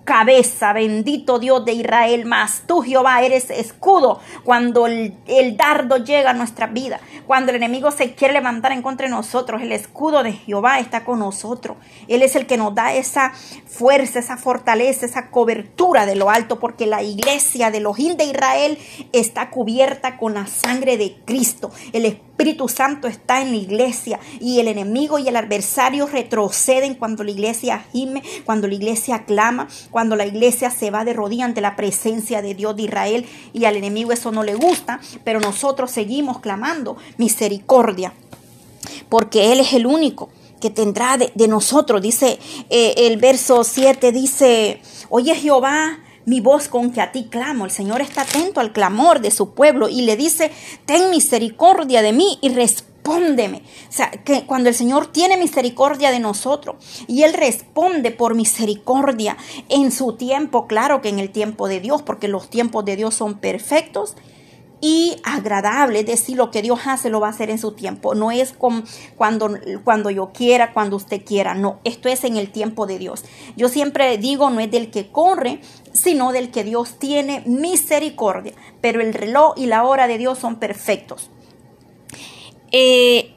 cabeza, 0.08 0.72
bendito 0.72 1.38
Dios 1.38 1.66
de 1.66 1.74
Israel, 1.74 2.24
más 2.24 2.62
tú 2.66 2.80
Jehová 2.80 3.20
eres 3.20 3.50
escudo 3.50 4.22
cuando 4.42 4.86
el, 4.86 5.14
dardo 5.58 5.98
llega 5.98 6.30
a 6.30 6.32
nuestra 6.32 6.66
vida, 6.66 6.98
cuando 7.26 7.50
el 7.50 7.56
enemigo 7.56 7.90
se 7.90 8.14
quiere 8.14 8.32
levantar 8.32 8.72
en 8.72 8.80
contra 8.80 9.06
de 9.06 9.10
nosotros, 9.10 9.60
el 9.60 9.70
escudo 9.70 10.22
de 10.22 10.32
Jehová 10.32 10.80
está 10.80 11.04
con 11.04 11.18
nosotros, 11.18 11.76
Él 12.08 12.22
es 12.22 12.36
el 12.36 12.46
que 12.46 12.56
nos 12.56 12.74
da 12.74 12.94
esa 12.94 13.34
fuerza, 13.66 14.20
esa 14.20 14.38
fortaleza, 14.38 15.04
esa 15.04 15.28
cobertura 15.28 16.06
de 16.06 16.14
lo 16.14 16.30
alto, 16.30 16.58
porque 16.58 16.86
la 16.86 17.02
iglesia 17.02 17.70
de 17.70 17.80
los 17.80 17.98
de 17.98 18.24
Israel 18.24 18.78
está 19.12 19.50
cubierta 19.50 20.16
con 20.16 20.32
la 20.32 20.46
sangre 20.46 20.96
de 20.96 21.18
Cristo, 21.26 21.70
el 21.92 22.06
Espíritu 22.38 22.68
Santo 22.68 23.08
está 23.08 23.40
en 23.40 23.50
la 23.50 23.56
iglesia 23.56 24.20
y 24.38 24.60
el 24.60 24.68
enemigo 24.68 25.18
y 25.18 25.26
el 25.26 25.34
adversario 25.34 26.06
retroceden 26.06 26.94
cuando 26.94 27.24
la 27.24 27.32
iglesia 27.32 27.84
gime, 27.90 28.22
cuando 28.44 28.68
la 28.68 28.74
iglesia 28.74 29.24
clama, 29.24 29.66
cuando 29.90 30.14
la 30.14 30.24
iglesia 30.24 30.70
se 30.70 30.92
va 30.92 31.04
de 31.04 31.14
rodillas 31.14 31.46
ante 31.46 31.60
la 31.60 31.74
presencia 31.74 32.40
de 32.40 32.54
Dios 32.54 32.76
de 32.76 32.84
Israel 32.84 33.26
y 33.52 33.64
al 33.64 33.74
enemigo 33.74 34.12
eso 34.12 34.30
no 34.30 34.44
le 34.44 34.54
gusta, 34.54 35.00
pero 35.24 35.40
nosotros 35.40 35.90
seguimos 35.90 36.38
clamando 36.38 36.96
misericordia, 37.16 38.12
porque 39.08 39.50
Él 39.50 39.58
es 39.58 39.72
el 39.72 39.84
único 39.86 40.28
que 40.60 40.70
tendrá 40.70 41.16
de, 41.18 41.48
nosotros. 41.48 42.00
Dice 42.00 42.38
eh, 42.70 42.94
el 42.98 43.16
verso 43.16 43.64
7, 43.64 44.12
dice, 44.12 44.80
oye 45.10 45.34
Jehová, 45.34 45.98
mi 46.28 46.40
voz 46.40 46.68
con 46.68 46.92
que 46.92 47.00
a 47.00 47.10
ti 47.10 47.28
clamo. 47.30 47.64
El 47.64 47.70
Señor 47.70 48.02
está 48.02 48.22
atento 48.22 48.60
al 48.60 48.72
clamor 48.72 49.20
de 49.20 49.30
su 49.30 49.54
pueblo 49.54 49.88
y 49.88 50.02
le 50.02 50.14
dice, 50.16 50.52
ten 50.84 51.08
misericordia 51.08 52.02
de 52.02 52.12
mí 52.12 52.38
y 52.42 52.50
respóndeme. 52.50 53.62
O 53.88 53.92
sea, 53.92 54.10
que 54.10 54.44
cuando 54.44 54.68
el 54.68 54.74
Señor 54.74 55.06
tiene 55.06 55.38
misericordia 55.38 56.10
de 56.10 56.20
nosotros 56.20 56.76
y 57.06 57.22
Él 57.22 57.32
responde 57.32 58.10
por 58.10 58.34
misericordia 58.34 59.38
en 59.70 59.90
su 59.90 60.16
tiempo, 60.16 60.66
claro 60.66 61.00
que 61.00 61.08
en 61.08 61.18
el 61.18 61.30
tiempo 61.30 61.66
de 61.66 61.80
Dios, 61.80 62.02
porque 62.02 62.28
los 62.28 62.50
tiempos 62.50 62.84
de 62.84 62.96
Dios 62.96 63.14
son 63.14 63.38
perfectos 63.38 64.14
y 64.80 65.16
agradable, 65.24 66.00
es 66.00 66.06
decir, 66.06 66.36
lo 66.36 66.50
que 66.50 66.62
Dios 66.62 66.80
hace 66.86 67.10
lo 67.10 67.20
va 67.20 67.28
a 67.28 67.30
hacer 67.30 67.50
en 67.50 67.58
su 67.58 67.72
tiempo, 67.72 68.14
no 68.14 68.30
es 68.30 68.52
con, 68.52 68.84
cuando, 69.16 69.50
cuando 69.82 70.10
yo 70.10 70.30
quiera, 70.32 70.72
cuando 70.72 70.96
usted 70.96 71.24
quiera, 71.24 71.54
no, 71.54 71.80
esto 71.84 72.08
es 72.08 72.24
en 72.24 72.36
el 72.36 72.50
tiempo 72.50 72.86
de 72.86 72.98
Dios. 72.98 73.24
Yo 73.56 73.68
siempre 73.68 74.16
digo, 74.18 74.50
no 74.50 74.60
es 74.60 74.70
del 74.70 74.90
que 74.90 75.08
corre, 75.08 75.60
sino 75.92 76.32
del 76.32 76.50
que 76.50 76.62
Dios 76.62 76.98
tiene 76.98 77.42
misericordia, 77.46 78.52
pero 78.80 79.00
el 79.00 79.14
reloj 79.14 79.54
y 79.56 79.66
la 79.66 79.84
hora 79.84 80.06
de 80.06 80.18
Dios 80.18 80.38
son 80.38 80.56
perfectos. 80.56 81.30
Eh, 82.70 83.34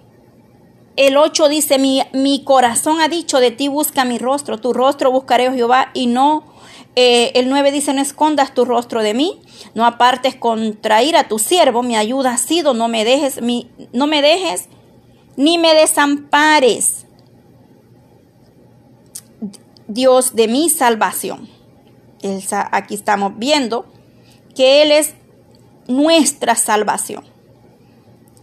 el 0.97 1.17
8 1.17 1.47
dice, 1.47 1.79
mi, 1.79 2.01
mi 2.13 2.43
corazón 2.43 3.01
ha 3.01 3.07
dicho, 3.07 3.39
de 3.39 3.49
ti 3.49 3.67
busca 3.67 4.05
mi 4.05 4.19
rostro, 4.19 4.59
tu 4.59 4.73
rostro 4.73 5.11
buscaré, 5.11 5.47
oh 5.49 5.53
Jehová, 5.53 5.89
y 5.93 6.05
no 6.05 6.50
eh, 6.95 7.31
el 7.35 7.49
9 7.49 7.71
dice, 7.71 7.93
no 7.93 8.01
escondas 8.01 8.53
tu 8.53 8.65
rostro 8.65 9.01
de 9.01 9.13
mí, 9.13 9.39
no 9.75 9.85
apartes 9.85 10.35
contra 10.35 11.03
ir 11.03 11.15
a 11.15 11.27
tu 11.27 11.39
siervo, 11.39 11.83
mi 11.83 11.95
ayuda 11.95 12.33
ha 12.33 12.37
sido, 12.37 12.73
no 12.73 12.87
me 12.89 13.05
dejes, 13.05 13.41
mi, 13.41 13.69
no 13.93 14.07
me 14.07 14.21
dejes, 14.21 14.67
ni 15.37 15.57
me 15.57 15.73
desampares, 15.73 17.05
Dios 19.87 20.35
de 20.35 20.47
mi 20.47 20.69
salvación. 20.69 21.49
Aquí 22.71 22.95
estamos 22.95 23.33
viendo 23.37 23.85
que 24.55 24.83
Él 24.83 24.91
es 24.91 25.15
nuestra 25.87 26.55
salvación. 26.55 27.23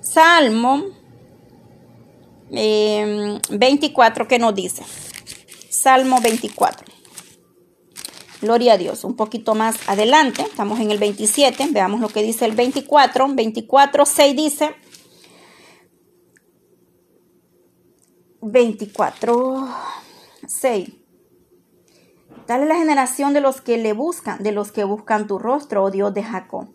Salmo 0.00 0.84
24, 2.50 4.24
em, 4.24 4.28
¿qué 4.28 4.38
nos 4.38 4.54
dice? 4.54 4.82
Salmo 5.70 6.20
24. 6.20 6.97
Gloria 8.40 8.74
a 8.74 8.78
Dios. 8.78 9.02
Un 9.04 9.16
poquito 9.16 9.54
más 9.54 9.76
adelante, 9.88 10.42
estamos 10.42 10.78
en 10.78 10.90
el 10.90 10.98
27, 10.98 11.68
veamos 11.70 12.00
lo 12.00 12.08
que 12.08 12.22
dice 12.22 12.44
el 12.44 12.52
24. 12.52 13.28
24, 13.34 14.06
6 14.06 14.36
dice. 14.36 14.74
24, 18.40 19.68
6. 20.46 20.90
Tal 22.46 22.62
es 22.62 22.68
la 22.68 22.76
generación 22.76 23.34
de 23.34 23.40
los 23.40 23.60
que 23.60 23.76
le 23.76 23.92
buscan, 23.92 24.42
de 24.42 24.52
los 24.52 24.72
que 24.72 24.84
buscan 24.84 25.26
tu 25.26 25.38
rostro, 25.38 25.84
oh 25.84 25.90
Dios 25.90 26.14
de 26.14 26.22
Jacob. 26.22 26.68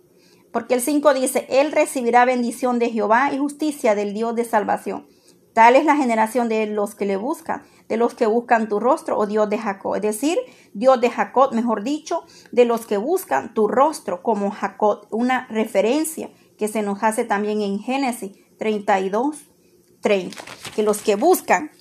Porque 0.52 0.76
el 0.76 0.82
5 0.82 1.14
dice, 1.16 1.48
Él 1.50 1.72
recibirá 1.72 2.26
bendición 2.26 2.78
de 2.78 2.92
Jehová 2.92 3.34
y 3.34 3.40
justicia 3.40 3.96
del 3.96 4.14
Dios 4.14 4.36
de 4.36 4.46
salvación. 4.46 5.08
Tal 5.54 5.76
es 5.76 5.86
la 5.86 5.96
generación 5.96 6.50
de 6.50 6.66
los 6.66 6.96
que 6.96 7.06
le 7.06 7.16
buscan, 7.16 7.64
de 7.88 7.98
los 7.98 8.16
que 8.16 8.26
buscan 8.26 8.68
tu 8.68 8.80
rostro, 8.80 9.18
oh 9.18 9.28
Dios 9.28 9.50
de 9.50 9.60
Jacob. 9.60 9.96
Es 9.96 10.02
decir, 10.02 10.38
Dios 10.74 11.00
de 11.00 11.10
Jacob, 11.10 11.54
mejor 11.54 11.84
dicho, 11.84 12.24
de 12.52 12.66
los 12.66 12.86
que 12.86 12.98
buscan 12.98 13.54
tu 13.54 13.68
rostro 13.68 14.24
como 14.24 14.50
Jacob. 14.50 15.08
Una 15.12 15.48
referencia 15.48 16.32
que 16.58 16.68
se 16.68 16.82
nos 16.82 17.04
hace 17.04 17.24
también 17.24 17.62
en 17.62 17.80
Génesis 17.80 18.32
32, 18.58 19.44
30. 20.02 20.38
Que 20.76 20.82
los 20.82 21.02
que 21.02 21.16
buscan 21.16 21.72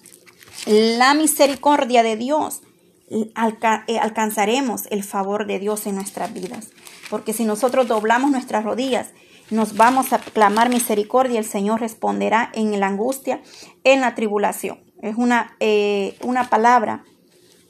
la 0.67 1.15
misericordia 1.15 2.03
de 2.03 2.17
Dios, 2.17 2.63
eh, 3.11 3.33
alcanzaremos 3.35 4.87
el 4.91 5.03
favor 5.03 5.47
de 5.47 5.59
Dios 5.59 5.87
en 5.87 5.95
nuestras 5.95 6.33
vidas. 6.35 6.71
Porque 7.09 7.33
si 7.33 7.45
nosotros 7.45 7.89
doblamos 7.89 8.31
nuestras 8.31 8.65
rodillas 8.65 9.13
nos 9.51 9.77
vamos 9.77 10.13
a 10.13 10.19
clamar 10.19 10.69
misericordia, 10.69 11.39
el 11.39 11.45
Señor 11.45 11.81
responderá 11.81 12.51
en 12.55 12.79
la 12.79 12.87
angustia, 12.87 13.43
en 13.85 14.01
la 14.01 14.15
tribulación. 14.15 14.81
Es 15.03 15.17
una, 15.17 15.57
eh, 15.61 16.17
una 16.23 16.49
palabra 16.49 17.05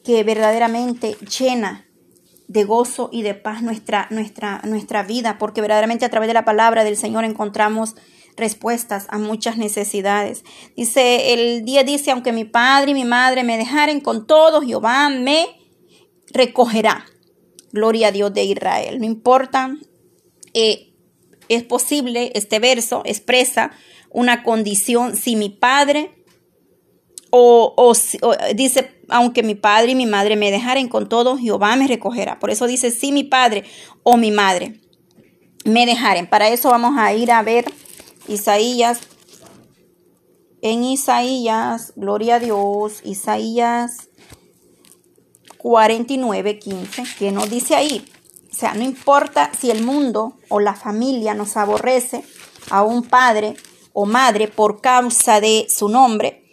que 0.04 0.22
verdaderamente 0.24 1.16
llena 1.38 1.86
de 2.48 2.64
gozo 2.64 3.08
y 3.12 3.22
de 3.22 3.34
paz 3.34 3.62
nuestra, 3.62 4.06
nuestra, 4.10 4.60
nuestra 4.64 5.02
vida, 5.02 5.38
porque 5.38 5.60
verdaderamente 5.60 6.04
a 6.04 6.10
través 6.10 6.28
de 6.28 6.34
la 6.34 6.44
palabra 6.44 6.84
del 6.84 6.96
Señor 6.96 7.24
encontramos 7.24 7.94
respuestas 8.36 9.06
a 9.10 9.18
muchas 9.18 9.56
necesidades. 9.56 10.44
Dice, 10.76 11.32
el 11.32 11.64
día 11.64 11.84
dice, 11.84 12.10
aunque 12.10 12.32
mi 12.32 12.44
padre 12.44 12.90
y 12.90 12.94
mi 12.94 13.04
madre 13.04 13.44
me 13.44 13.56
dejaren 13.56 14.00
con 14.00 14.26
todo, 14.26 14.62
Jehová 14.62 15.08
me 15.08 15.46
recogerá. 16.32 17.06
Gloria 17.72 18.08
a 18.08 18.12
Dios 18.12 18.34
de 18.34 18.44
Israel. 18.44 18.98
No 18.98 19.06
importa 19.06 19.74
eh, 20.52 20.91
es 21.48 21.62
posible, 21.62 22.32
este 22.34 22.58
verso 22.58 23.02
expresa 23.04 23.72
una 24.10 24.42
condición 24.42 25.16
si 25.16 25.36
mi 25.36 25.48
padre 25.48 26.10
o, 27.34 27.94
dice, 28.54 28.90
aunque 29.08 29.42
mi 29.42 29.54
padre 29.54 29.92
y 29.92 29.94
mi 29.94 30.04
madre 30.04 30.36
me 30.36 30.50
dejaren 30.50 30.88
con 30.88 31.08
todo, 31.08 31.38
Jehová 31.38 31.74
me 31.76 31.88
recogerá. 31.88 32.38
Por 32.38 32.50
eso 32.50 32.66
dice, 32.66 32.90
si 32.90 33.10
mi 33.10 33.24
padre 33.24 33.64
o 34.02 34.18
mi 34.18 34.30
madre 34.30 34.80
me 35.64 35.86
dejaren. 35.86 36.28
Para 36.28 36.50
eso 36.50 36.68
vamos 36.68 36.98
a 36.98 37.14
ir 37.14 37.32
a 37.32 37.42
ver 37.42 37.72
Isaías. 38.28 39.00
En 40.60 40.84
Isaías, 40.84 41.94
gloria 41.96 42.36
a 42.36 42.38
Dios, 42.38 43.00
Isaías 43.02 44.10
49, 45.56 46.58
15, 46.58 47.04
que 47.18 47.32
nos 47.32 47.48
dice 47.48 47.74
ahí, 47.74 48.04
sea, 48.62 48.74
no 48.74 48.84
importa 48.84 49.50
si 49.58 49.70
el 49.72 49.82
mundo 49.82 50.36
o 50.48 50.60
la 50.60 50.74
familia 50.74 51.34
nos 51.34 51.56
aborrece 51.56 52.22
a 52.70 52.84
un 52.84 53.02
padre 53.02 53.54
o 53.92 54.06
madre 54.06 54.46
por 54.46 54.80
causa 54.80 55.40
de 55.40 55.66
su 55.68 55.88
nombre, 55.88 56.44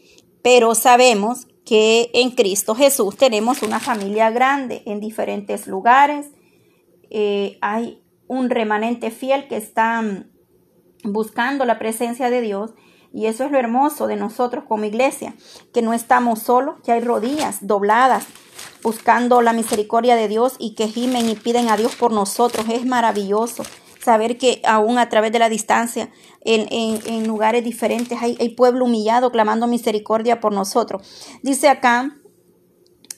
pero 0.42 0.74
sabemos 0.74 1.46
que 1.66 2.10
en 2.16 2.32
Cristo 2.32 2.74
Jesús 2.74 3.16
tenemos 3.16 3.62
una 3.62 3.80
familia 3.80 4.32
grande 4.32 4.82
en 4.88 5.00
diferentes 5.00 5.68
lugares. 5.68 6.26
Eh, 7.12 7.60
hay 7.62 8.02
un 8.28 8.50
remanente 8.50 9.12
fiel 9.12 9.48
que 9.48 9.58
está 9.58 10.04
buscando 11.04 11.64
la 11.64 11.78
presencia 11.78 12.32
de 12.32 12.42
Dios 12.42 12.72
y 13.14 13.28
eso 13.28 13.44
es 13.44 13.52
lo 13.52 13.60
hermoso 13.60 14.08
de 14.08 14.16
nosotros 14.16 14.64
como 14.68 14.86
iglesia, 14.86 15.36
que 15.74 15.84
no 15.84 15.94
estamos 15.94 16.40
solos, 16.40 16.78
que 16.84 16.92
hay 16.92 17.02
rodillas 17.02 17.68
dobladas 17.68 18.26
buscando 18.84 19.42
la 19.42 19.54
misericordia 19.54 20.16
de 20.16 20.28
Dios 20.28 20.56
y 20.60 20.76
que 20.76 20.88
gimen 20.88 21.30
y 21.30 21.36
piden 21.36 21.70
a 21.70 21.78
Dios 21.78 21.96
por 21.96 22.12
nosotros. 22.12 22.66
Es 22.70 22.86
maravilloso 22.86 23.64
saber 24.04 24.38
que 24.38 24.62
aún 24.66 24.98
a 24.98 25.10
través 25.10 25.32
de 25.32 25.40
la 25.40 25.50
distancia, 25.50 26.10
en, 26.42 27.28
lugares 27.28 27.64
diferentes, 27.64 28.18
hay, 28.22 28.50
pueblo 28.50 28.86
humillado 28.86 29.32
clamando 29.32 29.68
misericordia 29.68 30.40
por 30.40 30.54
nosotros. 30.54 31.02
Dice 31.44 31.68
acá, 31.68 32.18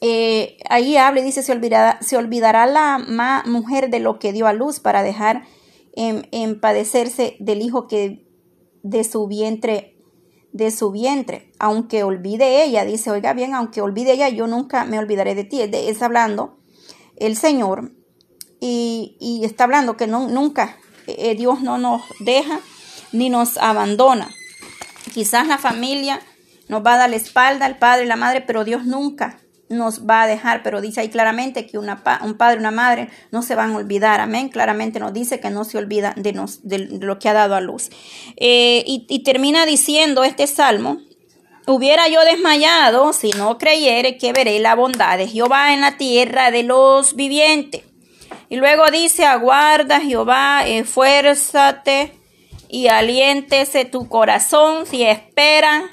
eh, 0.02 0.58
ahí 0.70 0.98
habla 0.98 1.22
y 1.22 1.24
dice, 1.24 1.44
se 1.44 1.52
olvidará, 1.52 2.00
se 2.02 2.18
olvidará 2.18 2.66
la 2.66 3.44
mujer 3.46 3.90
de 3.90 4.00
lo 4.00 4.18
que 4.18 4.34
dio 4.34 4.48
a 4.48 4.54
luz 4.54 4.80
para 4.80 5.04
dejar 5.04 5.44
en, 5.94 6.28
en 6.32 6.60
padecerse 6.60 7.38
del 7.40 7.62
hijo 7.62 7.88
que 7.88 8.26
de 8.84 9.04
su 9.04 9.28
vientre 9.28 10.01
de 10.54 10.72
su 10.72 10.92
vientre, 10.92 11.52
aunque 11.60 12.04
olvide 12.04 12.64
ella, 12.64 12.86
dice, 12.86 13.12
oiga 13.12 13.34
bien, 13.34 13.56
aunque 13.56 13.82
olvide 13.82 14.14
ella, 14.14 14.30
yo 14.30 14.48
nunca 14.48 14.86
me 14.86 15.00
olvidaré 15.00 15.36
de 15.36 15.44
ti. 15.44 15.62
Es 15.62 16.02
hablando 16.02 16.58
el 17.18 17.36
Señor 17.38 17.92
y, 18.60 19.42
está 19.44 19.64
hablando 19.64 19.98
que 19.98 20.08
no, 20.08 20.28
nunca 20.28 20.78
eh, 21.08 21.36
Dios 21.36 21.62
no 21.62 21.78
nos 21.78 22.02
deja 22.20 22.60
ni 23.12 23.30
nos 23.30 23.58
abandona. 23.58 24.30
Quizás 25.14 25.48
la 25.48 25.58
familia 25.58 26.22
nos 26.68 26.86
va 26.86 26.94
a 26.94 26.98
dar 26.98 27.10
la 27.10 27.16
espalda, 27.16 27.66
el 27.68 27.78
padre 27.78 28.06
y 28.06 28.08
la 28.08 28.16
madre, 28.16 28.42
pero 28.42 28.64
Dios 28.64 28.86
nunca 28.86 29.40
nos 29.72 30.08
va 30.08 30.24
a 30.24 30.28
dejar, 30.28 30.62
pero 30.64 30.82
dice 30.82 31.02
ahí 31.02 31.10
claramente 31.10 31.66
que 31.66 31.78
un 31.78 31.88
padre 32.38 32.60
una 32.60 32.72
madre 32.72 33.10
no 33.32 33.42
se 33.42 33.56
van 33.56 33.72
a 33.72 33.78
olvidar, 33.78 34.20
amén, 34.20 34.50
claramente 34.50 35.00
nos 35.00 35.14
dice 35.14 35.40
que 35.40 35.50
no 35.50 35.64
se 35.64 35.78
olvida 35.78 36.14
de, 36.18 36.34
nos, 36.34 36.60
lo 36.64 37.18
que 37.18 37.30
ha 37.30 37.34
dado 37.34 37.56
a 37.56 37.62
luz. 37.62 37.90
Eh, 38.36 38.84
y, 38.86 39.06
y 39.10 39.24
termina 39.24 39.66
diciendo 39.66 40.24
este 40.24 40.48
salmo, 40.48 41.00
Hubiera 41.68 42.08
yo 42.08 42.26
desmayado 42.26 43.14
si 43.14 43.30
no 43.32 43.60
creyere 43.60 44.18
que 44.18 44.34
veré 44.34 44.60
la 44.60 44.74
bondad 44.74 45.20
de 45.20 45.28
Jehová 45.28 45.74
en 45.74 45.82
la 45.82 45.96
tierra 45.96 46.50
de 46.50 46.64
los 46.64 47.16
vivientes. 47.16 47.84
Y 48.50 48.56
luego 48.56 48.90
dice, 48.90 49.26
aguarda 49.26 50.00
Jehová, 50.00 50.64
esfuérzate 50.66 52.18
y 52.68 52.88
aliéntese 52.88 53.86
tu 53.86 54.10
corazón 54.10 54.88
si 54.88 55.04
espera 55.04 55.84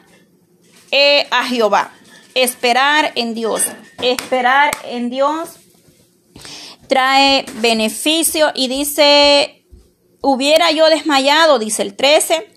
eh, 0.90 1.26
a 1.30 1.44
Jehová 1.44 1.92
esperar 2.42 3.12
en 3.14 3.34
Dios. 3.34 3.62
Esperar 4.02 4.70
en 4.84 5.10
Dios 5.10 5.50
trae 6.88 7.44
beneficio 7.56 8.50
y 8.54 8.68
dice, 8.68 9.64
hubiera 10.20 10.70
yo 10.70 10.88
desmayado, 10.88 11.58
dice 11.58 11.82
el 11.82 11.94
13, 11.94 12.48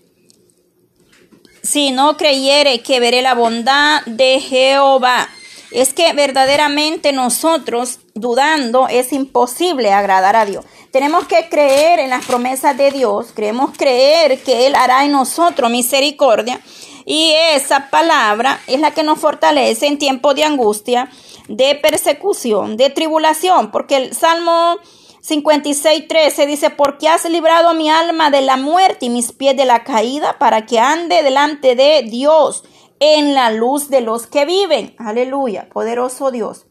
si 1.62 1.90
no 1.90 2.16
creyere 2.16 2.82
que 2.82 3.00
veré 3.00 3.22
la 3.22 3.34
bondad 3.34 4.02
de 4.06 4.40
Jehová. 4.40 5.28
Es 5.70 5.94
que 5.94 6.12
verdaderamente 6.12 7.12
nosotros 7.12 8.00
dudando 8.14 8.88
es 8.88 9.12
imposible 9.12 9.92
agradar 9.92 10.36
a 10.36 10.44
Dios. 10.44 10.66
Tenemos 10.90 11.26
que 11.26 11.48
creer 11.48 11.98
en 12.00 12.10
las 12.10 12.26
promesas 12.26 12.76
de 12.76 12.90
Dios, 12.90 13.28
creemos 13.34 13.70
creer 13.76 14.42
que 14.42 14.66
Él 14.66 14.74
hará 14.74 15.06
en 15.06 15.12
nosotros 15.12 15.70
misericordia 15.70 16.60
y 17.04 17.32
esa 17.54 17.90
palabra 17.90 18.60
es 18.66 18.80
la 18.80 18.92
que 18.92 19.02
nos 19.02 19.18
fortalece 19.18 19.86
en 19.86 19.98
tiempos 19.98 20.34
de 20.34 20.44
angustia, 20.44 21.10
de 21.48 21.74
persecución, 21.74 22.76
de 22.76 22.90
tribulación, 22.90 23.70
porque 23.70 23.96
el 23.96 24.14
Salmo 24.14 24.78
56, 25.22 26.08
13 26.08 26.46
dice, 26.46 26.70
porque 26.70 27.08
has 27.08 27.28
librado 27.28 27.74
mi 27.74 27.88
alma 27.88 28.30
de 28.30 28.40
la 28.40 28.56
muerte 28.56 29.06
y 29.06 29.10
mis 29.10 29.32
pies 29.32 29.56
de 29.56 29.64
la 29.64 29.84
caída 29.84 30.38
para 30.38 30.66
que 30.66 30.80
ande 30.80 31.22
delante 31.22 31.76
de 31.76 32.02
Dios 32.02 32.64
en 32.98 33.34
la 33.34 33.50
luz 33.50 33.88
de 33.88 34.00
los 34.00 34.26
que 34.26 34.44
viven. 34.44 34.94
Aleluya, 34.98 35.68
poderoso 35.72 36.30
Dios. 36.30 36.66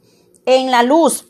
En 0.45 0.71
la 0.71 0.83
luz 0.83 1.25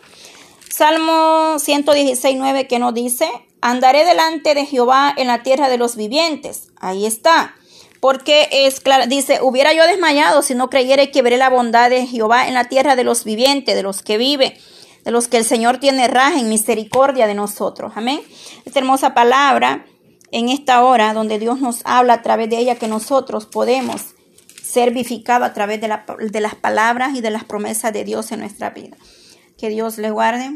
Salmo 0.69 1.59
116, 1.59 2.35
9 2.37 2.67
que 2.67 2.79
nos 2.79 2.93
dice, 2.93 3.29
andaré 3.63 4.03
delante 4.03 4.53
de 4.55 4.65
Jehová 4.65 5.13
en 5.15 5.27
la 5.27 5.41
tierra 5.41 5.69
de 5.69 5.77
los 5.77 5.95
vivientes. 5.95 6.67
Ahí 6.79 7.05
está. 7.05 7.55
Porque 8.01 8.49
es 8.51 8.81
claro, 8.81 9.07
dice, 9.07 9.39
hubiera 9.41 9.71
yo 9.71 9.87
desmayado 9.87 10.41
si 10.41 10.53
no 10.53 10.69
creyera 10.69 11.07
que 11.07 11.21
veré 11.21 11.37
la 11.37 11.49
bondad 11.49 11.89
de 11.89 12.05
Jehová 12.05 12.49
en 12.49 12.55
la 12.55 12.65
tierra 12.65 12.97
de 12.97 13.05
los 13.05 13.23
vivientes, 13.23 13.73
de 13.73 13.81
los 13.81 14.03
que 14.03 14.17
vive, 14.17 14.59
de 15.05 15.11
los 15.11 15.29
que 15.29 15.37
el 15.37 15.45
Señor 15.45 15.77
tiene 15.77 16.09
raja 16.09 16.37
en 16.37 16.49
misericordia 16.49 17.25
de 17.25 17.35
nosotros. 17.35 17.93
Amén. 17.95 18.19
Esta 18.65 18.79
hermosa 18.79 19.13
palabra 19.13 19.85
en 20.31 20.49
esta 20.49 20.83
hora 20.83 21.13
donde 21.13 21.39
Dios 21.39 21.61
nos 21.61 21.79
habla 21.85 22.15
a 22.15 22.21
través 22.21 22.49
de 22.49 22.57
ella 22.57 22.75
que 22.75 22.89
nosotros 22.89 23.45
podemos 23.45 24.01
ser 24.61 24.89
vivificados 24.89 25.47
a 25.47 25.53
través 25.53 25.79
de 25.79 26.41
las 26.41 26.55
palabras 26.55 27.15
y 27.15 27.21
de 27.21 27.31
las 27.31 27.45
promesas 27.45 27.93
de 27.93 28.03
Dios 28.03 28.29
en 28.33 28.41
nuestra 28.41 28.71
vida. 28.71 28.97
Que 29.57 29.69
Dios 29.69 29.97
le 29.99 30.11
guarde, 30.11 30.51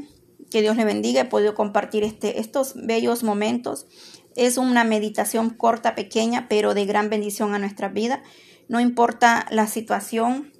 que 0.49 0.61
Dios 0.61 0.75
le 0.77 0.85
bendiga. 0.85 1.21
He 1.21 1.25
podido 1.25 1.55
compartir 1.55 2.03
este, 2.03 2.39
estos 2.39 2.73
bellos 2.75 3.23
momentos. 3.23 3.87
Es 4.35 4.57
una 4.57 4.83
meditación 4.83 5.49
corta, 5.49 5.95
pequeña, 5.95 6.47
pero 6.47 6.73
de 6.73 6.85
gran 6.85 7.09
bendición 7.09 7.53
a 7.53 7.59
nuestra 7.59 7.89
vida. 7.89 8.21
No 8.67 8.79
importa 8.79 9.45
la 9.49 9.67
situación, 9.67 10.51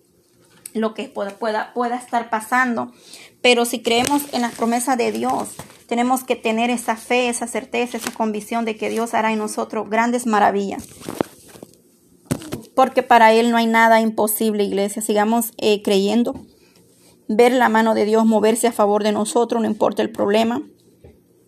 lo 0.73 0.93
que 0.93 1.09
pueda, 1.09 1.31
pueda, 1.31 1.73
pueda 1.73 1.97
estar 1.97 2.29
pasando, 2.29 2.91
pero 3.41 3.65
si 3.65 3.81
creemos 3.81 4.23
en 4.33 4.41
las 4.41 4.53
promesas 4.55 4.97
de 4.97 5.11
Dios, 5.11 5.49
tenemos 5.87 6.23
que 6.23 6.35
tener 6.35 6.69
esa 6.69 6.95
fe, 6.95 7.29
esa 7.29 7.47
certeza, 7.47 7.97
esa 7.97 8.11
convicción 8.11 8.65
de 8.65 8.77
que 8.77 8.89
Dios 8.89 9.13
hará 9.13 9.31
en 9.31 9.39
nosotros 9.39 9.89
grandes 9.89 10.25
maravillas. 10.25 10.87
Porque 12.75 13.03
para 13.03 13.33
Él 13.33 13.49
no 13.49 13.57
hay 13.57 13.65
nada 13.65 14.01
imposible, 14.01 14.63
iglesia. 14.63 15.01
Sigamos 15.01 15.53
eh, 15.57 15.81
creyendo 15.81 16.45
ver 17.27 17.51
la 17.51 17.69
mano 17.69 17.93
de 17.93 18.05
Dios 18.05 18.25
moverse 18.25 18.67
a 18.67 18.71
favor 18.71 19.03
de 19.03 19.11
nosotros, 19.11 19.61
no 19.61 19.67
importa 19.67 20.01
el 20.01 20.11
problema, 20.11 20.61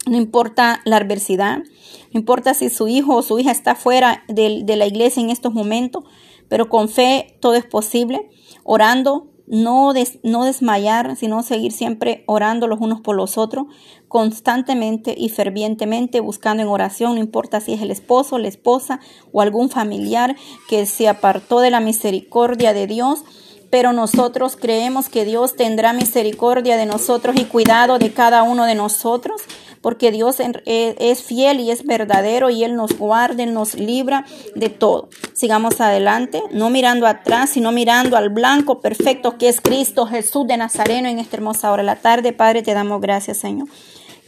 no 0.07 0.17
importa 0.17 0.81
la 0.85 0.97
adversidad, 0.97 1.59
no 1.59 2.19
importa 2.19 2.53
si 2.53 2.69
su 2.69 2.87
hijo 2.87 3.15
o 3.15 3.21
su 3.21 3.39
hija 3.39 3.51
está 3.51 3.75
fuera 3.75 4.23
de, 4.27 4.63
la 4.65 4.87
iglesia 4.87 5.21
en 5.21 5.29
estos 5.29 5.53
momentos, 5.53 6.03
pero 6.47 6.69
con 6.69 6.89
fe 6.89 7.37
todo 7.41 7.53
es 7.53 7.65
posible, 7.65 8.29
orando, 8.63 9.27
no, 9.45 9.93
no 10.23 10.45
desmayar, 10.45 11.15
sino 11.15 11.41
seguir 11.43 11.71
siempre 11.71 12.23
orando 12.27 12.67
los 12.67 12.79
unos 12.79 13.01
por 13.01 13.15
los 13.15 13.37
otros, 13.37 13.65
constantemente 14.07 15.15
y 15.17 15.29
fervientemente, 15.29 16.19
buscando 16.19 16.63
en 16.63 16.69
oración, 16.69 17.15
no 17.15 17.19
importa 17.19 17.59
si 17.59 17.73
es 17.73 17.81
el 17.81 17.91
esposo, 17.91 18.37
la 18.37 18.47
esposa 18.47 18.99
o 19.31 19.41
algún 19.41 19.69
familiar 19.69 20.35
que 20.67 20.85
se 20.85 21.07
apartó 21.07 21.59
de 21.59 21.71
la 21.71 21.79
misericordia 21.79 22.73
de 22.73 22.87
Dios 22.87 23.23
pero 23.69 23.93
nosotros 23.93 24.55
creemos 24.55 25.09
que 25.09 25.25
Dios 25.25 25.55
tendrá 25.55 25.93
misericordia 25.93 26.77
de 26.77 26.85
nosotros 26.85 27.35
y 27.37 27.45
cuidado 27.45 27.99
de 27.99 28.11
cada 28.11 28.43
uno 28.43 28.65
de 28.65 28.75
nosotros, 28.75 29.41
porque 29.81 30.11
Dios 30.11 30.37
e, 30.39 30.95
es 30.99 31.23
fiel 31.23 31.59
y 31.59 31.71
es 31.71 31.85
verdadero 31.85 32.49
y 32.49 32.63
Él 32.63 32.75
nos 32.75 32.97
guarda, 32.97 33.43
Él 33.43 33.53
nos 33.53 33.75
libra 33.75 34.25
de 34.55 34.69
todo. 34.69 35.09
Sigamos 35.33 35.79
adelante, 35.79 36.41
no 36.51 36.69
mirando 36.69 37.07
atrás, 37.07 37.51
sino 37.51 37.71
mirando 37.71 38.17
al 38.17 38.29
blanco 38.29 38.81
perfecto 38.81 39.37
que 39.37 39.49
es 39.49 39.61
Cristo 39.61 40.05
Jesús 40.05 40.47
de 40.47 40.57
Nazareno 40.57 41.07
en 41.07 41.19
esta 41.19 41.37
hermosa 41.37 41.71
hora 41.71 41.83
de 41.83 41.87
la 41.87 41.95
tarde. 41.95 42.33
Padre, 42.33 42.61
te 42.61 42.73
damos 42.73 42.99
gracias, 43.01 43.37
Señor. 43.37 43.67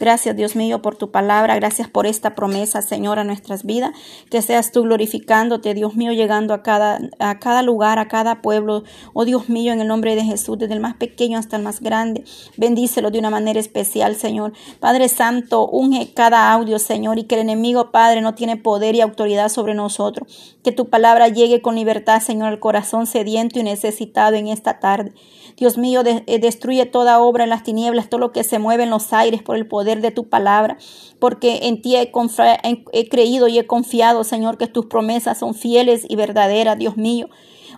Gracias, 0.02 0.34
Dios 0.34 0.56
mío, 0.56 0.82
por 0.82 0.96
tu 0.96 1.12
palabra. 1.12 1.54
Gracias 1.54 1.88
por 1.88 2.08
esta 2.08 2.34
promesa, 2.34 2.82
Señor, 2.82 3.20
a 3.20 3.24
nuestras 3.24 3.62
vidas. 3.62 3.92
Que 4.30 4.42
seas 4.42 4.72
tú 4.72 4.82
glorificándote, 4.82 5.74
Dios 5.74 5.94
mío, 5.94 6.10
llegando 6.10 6.54
a 6.54 6.64
cada, 6.64 6.98
a 7.20 7.38
cada 7.38 7.62
lugar, 7.62 8.00
a 8.00 8.08
cada 8.08 8.42
pueblo. 8.42 8.82
Oh 9.12 9.24
Dios 9.24 9.48
mío, 9.48 9.72
en 9.72 9.80
el 9.80 9.86
nombre 9.86 10.16
de 10.16 10.24
Jesús, 10.24 10.58
desde 10.58 10.74
el 10.74 10.80
más 10.80 10.96
pequeño 10.96 11.38
hasta 11.38 11.56
el 11.56 11.62
más 11.62 11.80
grande. 11.80 12.24
Bendícelo 12.56 13.12
de 13.12 13.20
una 13.20 13.30
manera 13.30 13.60
especial, 13.60 14.16
Señor. 14.16 14.54
Padre 14.80 15.08
Santo, 15.08 15.68
unge 15.68 16.12
cada 16.12 16.52
audio, 16.52 16.80
Señor, 16.80 17.20
y 17.20 17.22
que 17.22 17.36
el 17.36 17.42
enemigo, 17.42 17.92
Padre, 17.92 18.22
no 18.22 18.34
tiene 18.34 18.56
poder 18.56 18.96
y 18.96 19.02
autoridad 19.02 19.50
sobre 19.50 19.74
nosotros. 19.74 20.56
Que 20.64 20.72
tu 20.72 20.88
palabra 20.88 21.28
llegue 21.28 21.62
con 21.62 21.76
libertad, 21.76 22.20
Señor, 22.20 22.48
al 22.48 22.58
corazón 22.58 23.06
sediento 23.06 23.60
y 23.60 23.62
necesitado 23.62 24.34
en 24.34 24.48
esta 24.48 24.80
tarde. 24.80 25.12
Dios 25.56 25.78
mío, 25.78 26.02
eh, 26.04 26.38
destruye 26.38 26.86
toda 26.86 27.20
obra 27.20 27.44
en 27.44 27.50
las 27.50 27.62
tinieblas, 27.62 28.08
todo 28.08 28.20
lo 28.20 28.32
que 28.32 28.42
se 28.42 28.58
mueve 28.58 28.82
en 28.84 28.90
los 28.90 29.12
aires 29.12 29.42
por 29.42 29.56
el 29.56 29.66
de 30.00 30.10
tu 30.10 30.28
palabra, 30.28 30.78
porque 31.18 31.60
en 31.64 31.82
ti 31.82 31.96
he, 31.96 32.10
he 32.92 33.08
creído 33.08 33.48
y 33.48 33.58
he 33.58 33.66
confiado, 33.66 34.24
Señor, 34.24 34.58
que 34.58 34.66
tus 34.66 34.86
promesas 34.86 35.38
son 35.38 35.54
fieles 35.54 36.06
y 36.08 36.16
verdaderas, 36.16 36.78
Dios 36.78 36.96
mío. 36.96 37.28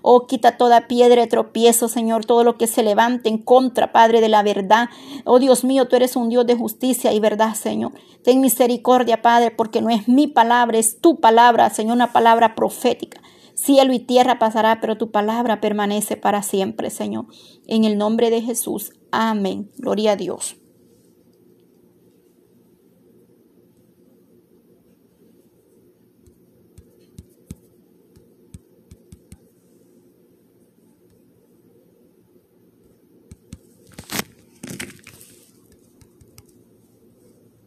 Oh, 0.07 0.27
quita 0.27 0.59
toda 0.59 0.87
piedra 0.87 1.23
de 1.23 1.29
tropiezo, 1.29 1.89
Señor, 1.89 2.27
todo 2.27 2.45
lo 2.45 2.59
que 2.59 2.67
se 2.67 2.83
levante 2.83 3.31
en 3.31 3.39
contra, 3.39 3.91
Padre, 3.91 4.21
de 4.21 4.29
la 4.29 4.43
verdad. 4.43 4.91
Oh, 5.25 5.39
Dios 5.39 5.65
mío, 5.65 5.89
tú 5.89 5.97
eres 5.97 6.15
un 6.15 6.29
Dios 6.29 6.47
de 6.47 6.55
justicia 6.55 7.15
y 7.15 7.21
verdad, 7.21 7.55
Señor. 7.55 7.93
Ten 8.23 8.43
misericordia, 8.43 9.23
Padre, 9.23 9.51
porque 9.51 9.81
no 9.81 9.89
es 9.89 10.07
mi 10.07 10.27
palabra, 10.27 10.77
es 10.77 11.01
tu 11.01 11.21
palabra, 11.21 11.71
Señor, 11.71 11.95
una 11.95 12.13
palabra 12.13 12.55
profética. 12.55 13.23
Cielo 13.55 13.95
y 13.95 13.99
tierra 13.99 14.39
pasará, 14.39 14.79
pero 14.81 14.99
tu 14.99 15.11
palabra 15.11 15.63
permanece 15.63 16.19
para 16.19 16.43
siempre, 16.43 16.91
Señor. 16.91 17.25
En 17.67 17.85
el 17.85 17.97
nombre 17.97 18.29
de 18.29 18.43
Jesús. 18.43 18.93
Amén. 19.11 19.71
Gloria 19.79 20.13
a 20.13 20.17
Dios. 20.17 20.57